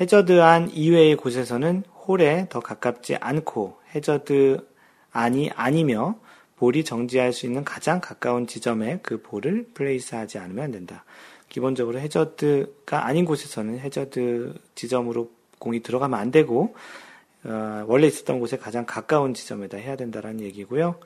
해저드 0.00 0.57
안 0.57 0.70
이외의 0.70 1.14
곳에서는 1.14 1.84
홀에 2.06 2.46
더 2.48 2.60
가깝지 2.60 3.16
않고 3.16 3.78
해저드 3.94 4.66
안이 5.12 5.50
아니며 5.54 6.16
볼이 6.56 6.84
정지할 6.84 7.32
수 7.32 7.46
있는 7.46 7.64
가장 7.64 8.00
가까운 8.00 8.46
지점에 8.46 9.00
그 9.02 9.20
볼을 9.20 9.66
place 9.74 10.14
하지 10.14 10.38
않으면 10.38 10.64
안 10.64 10.70
된다. 10.70 11.04
기본적으로 11.48 11.98
해저드가 11.98 13.06
아닌 13.06 13.24
곳에서는 13.24 13.78
해저드 13.78 14.54
지점으로 14.74 15.30
공이 15.58 15.82
들어가면 15.82 16.18
안 16.18 16.30
되고 16.30 16.74
어, 17.44 17.84
원래 17.86 18.06
있었던 18.06 18.40
곳에 18.40 18.56
가장 18.56 18.86
가까운 18.86 19.34
지점에다 19.34 19.76
해야 19.76 19.96
된다라는 19.96 20.40
얘기고요. 20.40 20.98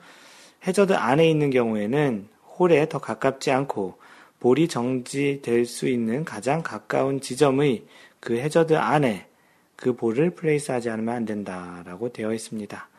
해저드 0.65 0.93
안에 0.93 1.29
있는 1.29 1.49
경우에는 1.49 2.27
홀에 2.57 2.87
더 2.89 2.99
가깝지 2.99 3.51
않고 3.51 3.97
볼이 4.39 4.67
정지될 4.67 5.65
수 5.65 5.87
있는 5.87 6.23
가장 6.23 6.61
가까운 6.61 7.19
지점의 7.19 7.85
그 8.19 8.37
해저드 8.37 8.75
안에 8.75 9.26
그 9.77 9.95
볼을 9.95 10.31
place하지 10.31 10.89
않으면 10.89 11.15
안 11.15 11.25
된다라고 11.25 12.11
되어 12.11 12.33
있습니다. 12.33 12.89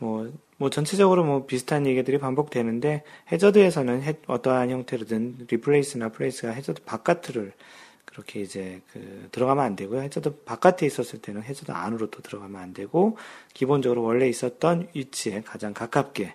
뭐, 0.00 0.32
뭐 0.56 0.70
전체적으로 0.70 1.24
뭐 1.24 1.46
비슷한 1.46 1.86
얘기들이 1.86 2.18
반복되는데 2.18 3.02
해저드에서는 3.32 4.02
해, 4.02 4.14
어떠한 4.26 4.70
형태로든 4.70 5.46
replace나 5.48 6.10
place가 6.10 6.52
해저드 6.52 6.82
바깥을 6.84 7.52
그렇게 8.04 8.40
이제 8.40 8.80
그 8.92 9.28
들어가면 9.32 9.64
안 9.64 9.76
되고요. 9.76 10.00
해저드 10.02 10.44
바깥에 10.44 10.86
있었을 10.86 11.20
때는 11.20 11.42
해저드 11.42 11.72
안으로 11.72 12.08
또 12.10 12.22
들어가면 12.22 12.60
안 12.60 12.72
되고 12.72 13.18
기본적으로 13.52 14.02
원래 14.02 14.28
있었던 14.28 14.88
위치에 14.94 15.42
가장 15.42 15.74
가깝게 15.74 16.34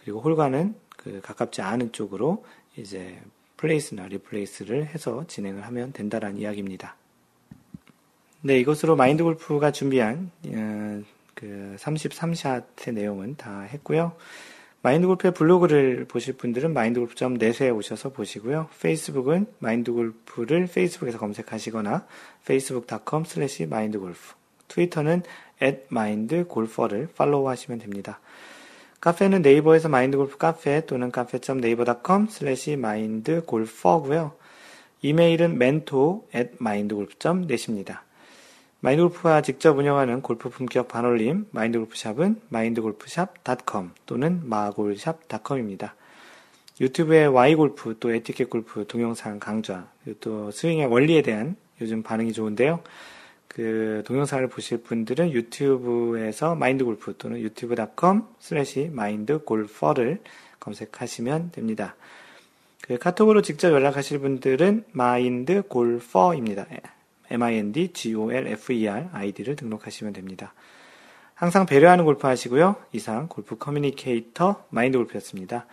그리고 0.00 0.20
홀과는 0.20 0.74
그 0.96 1.20
가깝지 1.22 1.60
않은 1.60 1.92
쪽으로 1.92 2.44
이제 2.76 3.18
place나 3.56 4.06
replace를 4.06 4.86
해서 4.86 5.24
진행을 5.26 5.66
하면 5.66 5.92
된다라는 5.92 6.38
이야기입니다. 6.38 6.96
네, 8.40 8.58
이것으로 8.60 8.94
마인드 8.94 9.24
골프가 9.24 9.72
준비한 9.72 10.30
어, 10.46 11.02
그 11.34 11.76
33샷의 11.78 12.94
내용은 12.94 13.36
다 13.36 13.62
했고요. 13.62 14.12
마인드 14.80 15.08
골프의 15.08 15.34
블로그를 15.34 16.04
보실 16.04 16.34
분들은 16.36 16.72
마인드골프.net에 16.72 17.70
오셔서 17.70 18.10
보시고요. 18.10 18.68
페이스북은 18.80 19.46
마인드 19.58 19.92
골프를 19.92 20.68
페이스북에서 20.68 21.18
검색하시거나 21.18 22.06
facebook.com 22.42 23.24
slash 23.26 23.64
mindgolf 23.64 24.34
트위터는 24.68 25.22
at 25.60 25.86
mindgolfer를 25.90 27.08
follow 27.16 27.48
하시면 27.48 27.80
됩니다. 27.80 28.20
카페는 29.00 29.42
네이버에서 29.42 29.88
마인드골프 29.88 30.38
카페 30.38 30.86
또는 30.86 31.10
cafe.naver.com 31.10 32.28
slash 32.30 32.70
mindgolfer고요. 32.72 34.32
이메일은 35.02 35.54
mentor 35.54 36.20
at 36.34 36.50
mindgolf.net입니다. 36.60 38.07
마인드골프가 38.80 39.42
직접 39.42 39.76
운영하는 39.76 40.22
골프 40.22 40.48
품격 40.50 40.86
반올림 40.86 41.46
마인드골프샵은 41.50 42.42
마인드골프샵.com 42.48 43.90
또는 44.06 44.40
마골샵.com입니다. 44.44 45.96
유튜브에 46.80 47.26
Y골프 47.26 47.96
또 47.98 48.12
에티켓 48.12 48.48
골프 48.48 48.86
동영상 48.86 49.40
강좌 49.40 49.88
또 50.20 50.52
스윙의 50.52 50.86
원리에 50.86 51.22
대한 51.22 51.56
요즘 51.80 52.04
반응이 52.04 52.32
좋은데요. 52.32 52.80
그 53.48 54.04
동영상을 54.06 54.46
보실 54.46 54.78
분들은 54.82 55.32
유튜브에서 55.32 56.54
마인드골프 56.54 57.16
또는 57.18 57.40
youtube.com 57.40 58.22
slash 58.38 58.90
마인드골퍼를 58.92 60.20
검색하시면 60.60 61.50
됩니다. 61.50 61.96
그 62.82 62.96
카톡으로 62.96 63.42
직접 63.42 63.72
연락하실 63.72 64.20
분들은 64.20 64.84
마인드골퍼입니다. 64.92 66.66
Mindgolfer 67.30 69.10
아이디를 69.12 69.56
등록하시면 69.56 70.12
됩니다. 70.12 70.54
항상 71.34 71.66
배려하는 71.66 72.04
골프 72.04 72.26
하시고요. 72.26 72.76
이상 72.92 73.28
골프 73.28 73.56
communicator 73.56 74.64
마인드 74.70 74.98
골프였습니다. 74.98 75.66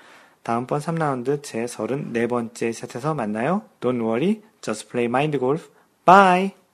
다음번 0.43 0.79
3라운드 0.79 1.41
제 1.41 1.65
34번째 1.65 2.71
샷에서 2.71 3.15
만나요. 3.15 3.63
Don't 3.79 3.99
worry, 3.99 4.41
just 4.61 4.89
play 4.89 5.05
mind 5.05 5.39
golf. 5.39 5.69
Bye! 6.05 6.64